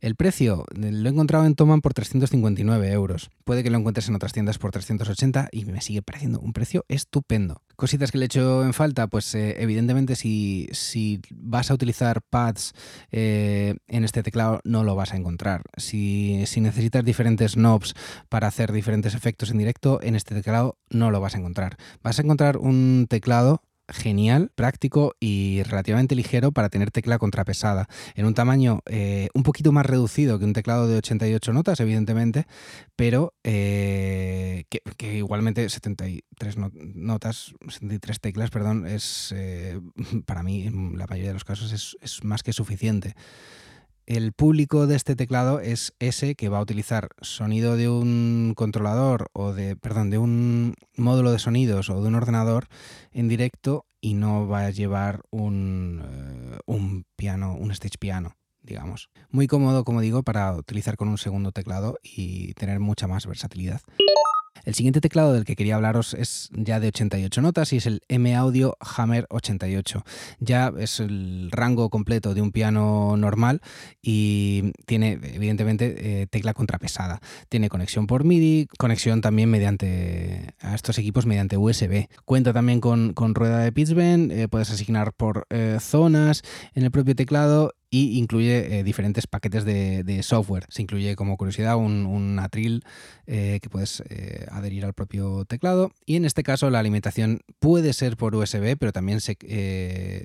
El 0.00 0.14
precio 0.14 0.64
lo 0.74 1.08
he 1.08 1.12
encontrado 1.12 1.44
en 1.44 1.54
Toman 1.54 1.80
por 1.80 1.94
359 1.94 2.92
euros. 2.92 3.30
Puede 3.44 3.62
que 3.62 3.70
lo 3.70 3.78
encuentres 3.78 4.08
en 4.08 4.14
otras 4.14 4.32
tiendas 4.32 4.58
por 4.58 4.70
380 4.70 5.48
y 5.52 5.64
me 5.66 5.80
sigue 5.80 6.02
pareciendo 6.02 6.40
un 6.40 6.52
precio 6.52 6.84
estupendo. 6.88 7.62
Cositas 7.76 8.12
que 8.12 8.18
le 8.18 8.26
echo 8.26 8.64
en 8.64 8.74
falta, 8.74 9.06
pues 9.06 9.34
eh, 9.34 9.56
evidentemente 9.58 10.14
si, 10.14 10.68
si, 10.72 11.20
vas 11.30 11.70
a 11.70 11.74
utilizar 11.74 12.20
pads 12.22 12.74
eh, 13.10 13.76
en 13.88 14.04
este 14.04 14.22
teclado 14.22 14.60
no 14.64 14.84
lo 14.84 14.94
vas 14.94 15.12
a 15.12 15.16
encontrar. 15.16 15.62
Si, 15.76 16.44
si 16.46 16.60
necesitas 16.60 17.04
diferentes 17.04 17.54
knobs 17.54 17.94
para 18.28 18.48
hacer 18.48 18.72
diferentes 18.72 19.14
efectos 19.14 19.50
en 19.50 19.58
directo, 19.58 20.00
en 20.02 20.14
este 20.14 20.34
teclado 20.34 20.76
no 20.90 21.10
lo 21.10 21.20
vas 21.20 21.34
a 21.34 21.38
encontrar. 21.38 21.76
Vas 22.02 22.18
a 22.18 22.22
encontrar 22.22 22.58
un 22.58 23.06
teclado 23.08 23.62
genial, 23.90 24.50
práctico 24.54 25.14
y 25.20 25.62
relativamente 25.64 26.14
ligero 26.14 26.52
para 26.52 26.68
tener 26.68 26.90
tecla 26.90 27.18
contrapesada. 27.18 27.88
En 28.14 28.26
un 28.26 28.34
tamaño 28.34 28.80
eh, 28.86 29.28
un 29.34 29.42
poquito 29.42 29.72
más 29.72 29.86
reducido 29.86 30.38
que 30.38 30.44
un 30.44 30.52
teclado 30.52 30.86
de 30.88 30.96
88 30.96 31.52
notas, 31.52 31.80
evidentemente, 31.80 32.46
pero 32.96 33.34
eh, 33.44 34.64
que, 34.96 35.16
igualmente 35.16 35.68
73 35.68 36.56
notas, 36.94 37.54
73 37.68 38.20
teclas, 38.20 38.50
perdón, 38.50 38.86
es 38.86 39.32
eh, 39.36 39.80
para 40.26 40.42
mí 40.42 40.66
en 40.66 40.98
la 40.98 41.06
mayoría 41.06 41.30
de 41.30 41.34
los 41.34 41.44
casos 41.44 41.72
es, 41.72 42.24
más 42.24 42.42
que 42.42 42.52
suficiente. 42.52 43.14
El 44.10 44.32
público 44.32 44.88
de 44.88 44.96
este 44.96 45.14
teclado 45.14 45.60
es 45.60 45.94
ese 46.00 46.34
que 46.34 46.48
va 46.48 46.58
a 46.58 46.62
utilizar 46.62 47.10
sonido 47.20 47.76
de 47.76 47.88
un 47.88 48.54
controlador 48.56 49.28
o 49.32 49.52
de, 49.52 49.76
perdón, 49.76 50.10
de 50.10 50.18
un 50.18 50.74
módulo 50.96 51.30
de 51.30 51.38
sonidos 51.38 51.90
o 51.90 52.02
de 52.02 52.08
un 52.08 52.16
ordenador 52.16 52.66
en 53.12 53.28
directo 53.28 53.86
y 54.00 54.14
no 54.14 54.48
va 54.48 54.66
a 54.66 54.70
llevar 54.70 55.22
un, 55.30 56.02
eh, 56.04 56.58
un 56.66 57.04
piano, 57.14 57.54
un 57.54 57.70
stage 57.70 57.98
piano 58.00 58.36
digamos. 58.62 59.10
Muy 59.30 59.46
cómodo, 59.46 59.84
como 59.84 60.00
digo, 60.00 60.22
para 60.22 60.52
utilizar 60.54 60.96
con 60.96 61.08
un 61.08 61.16
segundo 61.16 61.50
teclado 61.50 61.98
y 62.02 62.52
tener 62.54 62.78
mucha 62.78 63.06
más 63.06 63.26
versatilidad. 63.26 63.80
El 64.64 64.74
siguiente 64.74 65.00
teclado 65.00 65.32
del 65.32 65.44
que 65.44 65.56
quería 65.56 65.76
hablaros 65.76 66.14
es 66.14 66.50
ya 66.52 66.80
de 66.80 66.88
88 66.88 67.40
notas 67.42 67.72
y 67.72 67.78
es 67.78 67.86
el 67.86 68.02
M 68.08 68.34
Audio 68.34 68.76
Hammer 68.80 69.26
88. 69.30 70.04
Ya 70.38 70.72
es 70.78 71.00
el 71.00 71.48
rango 71.50 71.90
completo 71.90 72.34
de 72.34 72.42
un 72.42 72.52
piano 72.52 73.16
normal 73.16 73.60
y 74.02 74.72
tiene 74.86 75.18
evidentemente 75.22 76.22
eh, 76.22 76.26
tecla 76.26 76.54
contrapesada. 76.54 77.20
Tiene 77.48 77.68
conexión 77.68 78.06
por 78.06 78.24
MIDI, 78.24 78.68
conexión 78.78 79.20
también 79.20 79.50
mediante 79.50 80.54
a 80.60 80.74
estos 80.74 80.98
equipos 80.98 81.26
mediante 81.26 81.56
USB. 81.56 82.08
Cuenta 82.24 82.52
también 82.52 82.80
con, 82.80 83.14
rueda 83.34 83.60
de 83.60 83.72
pitchbend, 83.72 84.32
eh, 84.32 84.48
puedes 84.48 84.70
asignar 84.70 85.12
por 85.12 85.46
eh, 85.50 85.78
zonas 85.80 86.42
en 86.74 86.84
el 86.84 86.90
propio 86.90 87.14
teclado 87.14 87.74
y 87.90 88.18
incluye 88.18 88.78
eh, 88.78 88.84
diferentes 88.84 89.26
paquetes 89.26 89.64
de, 89.64 90.20
software. 90.22 90.66
Se 90.68 90.82
incluye 90.82 91.16
como 91.16 91.36
curiosidad 91.36 91.76
un, 91.76 92.38
Atril 92.38 92.84
eh, 93.26 93.58
que 93.60 93.68
puedes 93.68 94.02
eh, 94.08 94.46
adherir 94.50 94.84
al 94.84 94.92
propio 94.92 95.44
teclado 95.44 95.90
y 96.06 96.16
en 96.16 96.24
este 96.24 96.42
caso 96.42 96.70
la 96.70 96.78
alimentación 96.78 97.40
puede 97.58 97.92
ser 97.92 98.16
por 98.16 98.34
USB, 98.34 98.76
pero 98.78 98.92
también 98.92 99.20
se, 99.20 99.36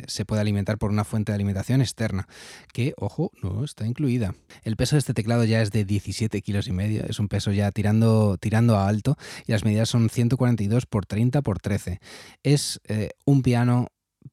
se 0.07 0.25
puede 0.25 0.41
alimentar 0.41 0.77
por 0.77 0.91
una 0.91 1.03
fuente 1.03 1.31
de 1.31 1.35
alimentación 1.35 1.81
externa 1.81 2.27
que, 2.71 2.93
ojo, 2.97 3.31
no 3.41 3.63
está 3.63 3.87
incluida. 3.87 4.35
El 4.63 4.75
peso 4.75 4.95
de 4.95 4.99
este 4.99 5.13
teclado 5.13 5.43
ya 5.45 5.61
es 5.61 5.71
de 5.71 5.85
17 5.85 6.41
kilos 6.41 6.67
y 6.67 6.71
medio, 6.71 7.03
es 7.07 7.19
un 7.19 7.27
peso 7.27 7.51
ya 7.51 7.71
tirando, 7.71 8.37
tirando 8.37 8.77
a 8.77 8.87
alto 8.87 9.17
y 9.47 9.53
las 9.53 9.65
medidas 9.65 9.89
son 9.89 10.09
142 10.09 10.85
por 10.85 11.05
30 11.05 11.41
por 11.41 11.59
13. 11.59 11.99
Es 12.43 12.79
un 13.25 13.41
piano, 13.41 13.87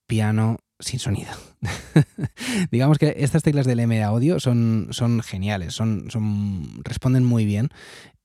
piano 0.06 0.58
sin 0.82 0.98
sonido. 0.98 1.30
Digamos 2.70 2.98
que 2.98 3.14
estas 3.18 3.42
teclas 3.42 3.66
del 3.66 3.80
M 3.80 4.02
Audio 4.02 4.40
son, 4.40 4.88
son 4.90 5.20
geniales, 5.22 5.74
son, 5.74 6.10
son, 6.10 6.82
responden 6.84 7.24
muy 7.24 7.44
bien. 7.44 7.70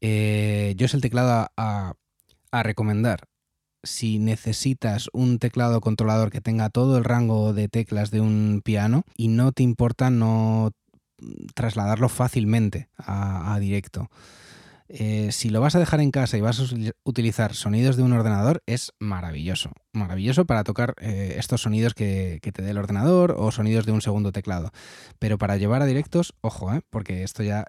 Eh, 0.01 0.73
yo 0.77 0.85
es 0.85 0.93
el 0.93 1.01
teclado 1.01 1.49
a, 1.55 1.93
a, 2.51 2.63
recomendar. 2.63 3.21
Si 3.83 4.19
necesitas 4.19 5.09
un 5.13 5.39
teclado 5.39 5.81
controlador 5.81 6.31
que 6.31 6.41
tenga 6.41 6.69
todo 6.69 6.97
el 6.97 7.03
rango 7.03 7.53
de 7.53 7.69
teclas 7.69 8.11
de 8.11 8.21
un 8.21 8.61
piano 8.63 9.03
y 9.15 9.27
no 9.27 9.51
te 9.51 9.63
importa 9.63 10.09
no 10.09 10.71
trasladarlo 11.53 12.09
fácilmente 12.09 12.89
a, 12.97 13.53
a 13.53 13.59
directo. 13.59 14.09
Eh, 14.89 15.32
si 15.34 15.50
lo 15.50 15.60
vas 15.60 15.75
a 15.75 15.79
dejar 15.79 16.00
en 16.00 16.12
casa 16.12 16.38
y 16.38 16.41
vas 16.41 16.60
a 16.60 16.63
utilizar 17.03 17.53
sonidos 17.53 17.98
de 17.98 18.03
un 18.03 18.13
ordenador, 18.13 18.63
es 18.65 18.94
maravilloso. 19.00 19.72
Maravilloso 19.91 20.46
para 20.46 20.63
tocar 20.63 20.94
eh, 21.01 21.36
estos 21.38 21.62
sonidos 21.62 21.94
que, 21.94 22.39
te 22.41 22.62
dé 22.62 22.72
el 22.72 22.77
ordenador 22.77 23.36
o 23.38 23.51
sonidos 23.51 23.86
de 23.86 23.91
un 23.91 24.01
segundo 24.01 24.32
teclado. 24.32 24.72
Pero 25.20 25.38
para 25.38 25.58
llevar 25.58 25.82
a 25.82 25.86
directos, 25.86 26.34
ojo, 26.41 26.74
eh, 26.74 26.82
porque 26.89 27.24
esto 27.24 27.44
ya 27.44 27.65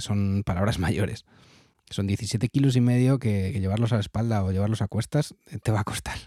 son 0.00 0.42
palabras 0.44 0.78
mayores. 0.80 1.24
Son 1.88 2.08
17 2.08 2.48
kilos 2.48 2.74
y 2.74 2.80
medio 2.80 3.20
que, 3.20 3.52
llevarlos 3.52 3.92
a 3.92 3.96
la 3.96 4.00
espalda 4.00 4.42
o 4.42 4.50
llevarlos 4.50 4.82
a 4.82 4.88
cuestas 4.88 5.34
te 5.62 5.70
va 5.70 5.80
a 5.80 5.84
costar. 5.84 6.18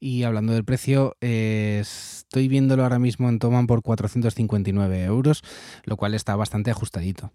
Y 0.00 0.22
hablando 0.24 0.52
del 0.52 0.64
precio, 0.64 1.16
estoy 1.20 2.48
viéndolo 2.48 2.82
ahora 2.82 2.98
mismo 2.98 3.28
en 3.28 3.38
Toman 3.38 3.66
por 3.66 3.82
459 3.82 5.04
euros, 5.04 5.42
lo 5.84 5.96
cual 5.96 6.14
está 6.14 6.36
bastante 6.36 6.70
ajustadito. 6.70 7.32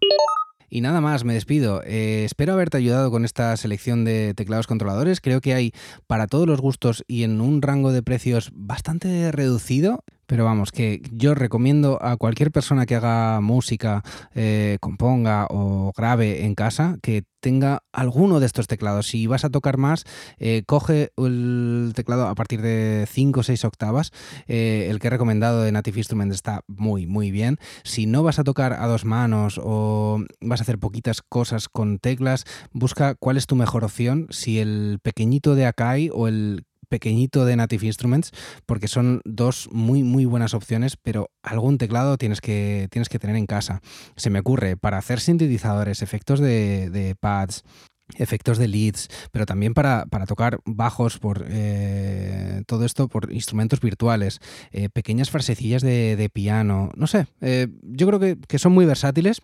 Y 0.72 0.82
nada 0.82 1.00
más, 1.00 1.24
me 1.24 1.34
despido. 1.34 1.82
Eh, 1.84 2.22
espero 2.24 2.52
haberte 2.52 2.76
ayudado 2.76 3.10
con 3.10 3.24
esta 3.24 3.56
selección 3.56 4.04
de 4.04 4.34
teclados 4.34 4.68
controladores. 4.68 5.20
Creo 5.20 5.40
que 5.40 5.52
hay 5.52 5.72
para 6.06 6.28
todos 6.28 6.46
los 6.46 6.60
gustos 6.60 7.04
y 7.08 7.24
en 7.24 7.40
un 7.40 7.60
rango 7.60 7.92
de 7.92 8.04
precios 8.04 8.52
bastante 8.54 9.32
reducido. 9.32 10.04
Pero 10.30 10.44
vamos, 10.44 10.70
que 10.70 11.02
yo 11.10 11.34
recomiendo 11.34 11.98
a 12.00 12.16
cualquier 12.16 12.52
persona 12.52 12.86
que 12.86 12.94
haga 12.94 13.40
música, 13.40 14.04
eh, 14.32 14.78
componga 14.80 15.48
o 15.50 15.92
grabe 15.96 16.44
en 16.44 16.54
casa 16.54 16.98
que 17.02 17.24
tenga 17.40 17.82
alguno 17.92 18.38
de 18.38 18.46
estos 18.46 18.68
teclados. 18.68 19.08
Si 19.08 19.26
vas 19.26 19.44
a 19.44 19.50
tocar 19.50 19.76
más, 19.76 20.04
eh, 20.38 20.62
coge 20.68 21.10
el 21.16 21.94
teclado 21.96 22.28
a 22.28 22.36
partir 22.36 22.62
de 22.62 23.08
5 23.10 23.40
o 23.40 23.42
6 23.42 23.64
octavas. 23.64 24.12
Eh, 24.46 24.86
el 24.88 25.00
que 25.00 25.08
he 25.08 25.10
recomendado 25.10 25.62
de 25.62 25.72
Native 25.72 25.98
Instruments 25.98 26.36
está 26.36 26.60
muy, 26.68 27.08
muy 27.08 27.32
bien. 27.32 27.58
Si 27.82 28.06
no 28.06 28.22
vas 28.22 28.38
a 28.38 28.44
tocar 28.44 28.74
a 28.74 28.86
dos 28.86 29.04
manos 29.04 29.60
o 29.60 30.22
vas 30.40 30.60
a 30.60 30.62
hacer 30.62 30.78
poquitas 30.78 31.22
cosas 31.22 31.68
con 31.68 31.98
teclas, 31.98 32.44
busca 32.70 33.16
cuál 33.16 33.36
es 33.36 33.48
tu 33.48 33.56
mejor 33.56 33.82
opción. 33.82 34.28
Si 34.30 34.60
el 34.60 35.00
pequeñito 35.02 35.56
de 35.56 35.66
Akai 35.66 36.08
o 36.12 36.28
el 36.28 36.66
pequeñito 36.90 37.46
de 37.46 37.56
Native 37.56 37.86
Instruments, 37.86 38.32
porque 38.66 38.88
son 38.88 39.22
dos 39.24 39.70
muy, 39.72 40.02
muy 40.02 40.26
buenas 40.26 40.52
opciones, 40.52 40.98
pero 40.98 41.30
algún 41.42 41.78
teclado 41.78 42.18
tienes 42.18 42.42
que, 42.42 42.88
tienes 42.90 43.08
que 43.08 43.18
tener 43.18 43.36
en 43.36 43.46
casa. 43.46 43.80
Se 44.16 44.28
me 44.28 44.40
ocurre, 44.40 44.76
para 44.76 44.98
hacer 44.98 45.20
sintetizadores, 45.20 46.02
efectos 46.02 46.40
de, 46.40 47.16
pads, 47.20 47.62
efectos 48.18 48.58
de 48.58 48.68
leads, 48.68 49.08
pero 49.30 49.46
también 49.46 49.72
para, 49.72 50.04
tocar 50.26 50.58
bajos 50.64 51.18
por 51.18 51.46
eh, 51.48 52.62
todo 52.66 52.84
esto 52.84 53.08
por 53.08 53.32
instrumentos 53.32 53.80
virtuales, 53.80 54.40
eh, 54.72 54.88
pequeñas 54.88 55.30
frasecillas 55.30 55.82
de, 55.82 56.30
piano, 56.32 56.90
no 56.96 57.06
sé, 57.06 57.26
eh, 57.40 57.68
yo 57.82 58.06
creo 58.08 58.18
que, 58.20 58.36
que 58.36 58.58
son 58.58 58.72
muy 58.72 58.84
versátiles 58.84 59.40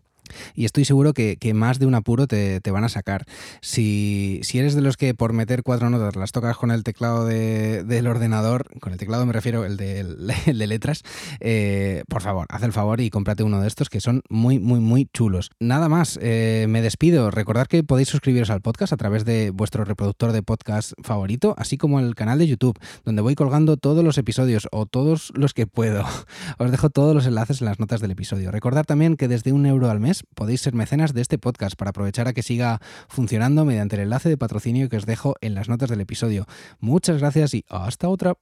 y 0.55 0.65
estoy 0.65 0.85
seguro 0.85 1.13
que, 1.13 1.37
más 1.55 1.79
de 1.79 1.87
un 1.87 1.95
apuro 1.95 2.27
te, 2.27 2.61
van 2.71 2.85
a 2.85 2.89
sacar. 2.89 3.25
Si, 3.61 4.41
eres 4.55 4.75
de 4.75 4.81
los 4.81 4.97
que 4.97 5.15
por 5.15 5.33
meter 5.33 5.63
cuatro 5.63 5.91
notas 5.91 6.17
las 6.17 6.33
tocas 6.33 6.57
con 6.57 6.71
el 6.71 6.83
teclado 6.83 7.27
del 7.27 8.07
ordenador, 8.07 8.67
con 8.81 8.93
el 8.93 8.99
teclado 8.99 9.27
me 9.27 9.33
refiero, 9.33 9.65
el 9.65 9.77
de, 9.77 10.05
de 10.47 10.67
letras, 10.67 11.03
eh, 11.41 12.03
por 12.09 12.23
favor, 12.23 12.47
haz 12.51 12.63
el 12.63 12.73
favor 12.73 13.01
y 13.01 13.11
cómprate 13.11 13.43
uno 13.43 13.61
de 13.61 13.69
estos 13.69 13.89
que 13.89 14.01
son 14.01 14.23
muy, 14.29 14.59
muy, 14.59 14.81
muy 14.81 15.09
chulos. 15.13 15.51
Nada 15.61 15.89
más, 15.89 16.19
eh, 16.23 16.67
me 16.69 16.83
despido. 16.83 17.31
Recordad 17.31 17.67
que 17.67 17.83
podéis 17.83 18.09
suscribiros 18.09 18.51
al 18.51 18.61
podcast 18.61 18.93
a 18.93 18.97
través 18.97 19.25
de 19.25 19.51
vuestro 19.51 19.85
reproductor 19.85 20.33
de 20.33 20.43
podcast 20.43 20.93
favorito, 21.03 21.55
así 21.59 21.77
como 21.77 22.01
el 22.01 22.15
canal 22.15 22.39
de 22.39 22.47
YouTube, 22.47 22.79
donde 23.05 23.23
voy 23.23 23.35
colgando 23.35 23.77
todos 23.77 24.05
los 24.05 24.19
episodios 24.19 24.69
o 24.73 24.87
todos 24.87 25.33
los 25.35 25.55
que 25.55 25.67
puedo. 25.67 26.05
Os 26.59 26.71
dejo 26.71 26.91
todos 26.91 27.15
los 27.15 27.27
enlaces 27.27 27.61
en 27.61 27.67
las 27.67 27.79
notas 27.79 28.01
del 28.01 28.11
episodio. 28.11 28.51
Recordad 28.51 28.85
también 28.85 29.17
que 29.17 29.29
desde 29.29 29.53
un 29.53 29.67
euro 29.67 29.91
al 29.91 30.01
mes 30.01 30.16
podéis 30.35 30.61
ser 30.61 30.75
mecenas 30.75 31.15
de 31.15 31.23
este 31.23 31.39
podcast 31.39 31.77
para 31.77 31.91
aprovechar 31.91 32.29
a 32.29 32.33
que 32.33 32.43
siga 32.43 32.81
funcionando 33.09 33.65
mediante 33.65 33.97
el 33.97 34.03
enlace 34.03 34.29
de 34.29 34.39
patrocinio 34.39 34.89
que 34.89 34.97
os 34.97 35.07
dejo 35.07 35.35
en 35.41 35.55
las 35.55 35.69
notas 35.69 35.91
del 35.91 36.01
episodio. 36.01 36.47
Muchas 36.81 37.19
gracias 37.19 37.55
y 37.55 37.65
hasta 37.69 38.09
otra. 38.09 38.35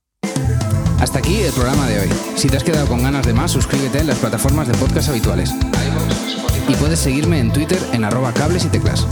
Hasta 1.00 1.18
aquí 1.18 1.37
el 1.40 1.52
programa 1.52 1.87
de 1.88 2.00
hoy. 2.00 2.08
Si 2.37 2.48
te 2.48 2.56
has 2.56 2.64
quedado 2.64 2.87
con 2.87 3.02
ganas 3.02 3.26
de 3.26 3.34
más, 3.34 3.50
suscríbete 3.50 3.98
en 3.98 4.06
las 4.06 4.18
plataformas 4.18 4.68
de 4.68 4.74
podcast 4.74 5.08
habituales. 5.08 5.50
Y 6.68 6.74
puedes 6.76 6.98
seguirme 6.98 7.40
en 7.40 7.52
Twitter 7.52 7.78
en 7.92 8.04
arroba 8.04 8.32
cables 8.32 8.64
y 8.64 8.68
teclas. 8.68 9.06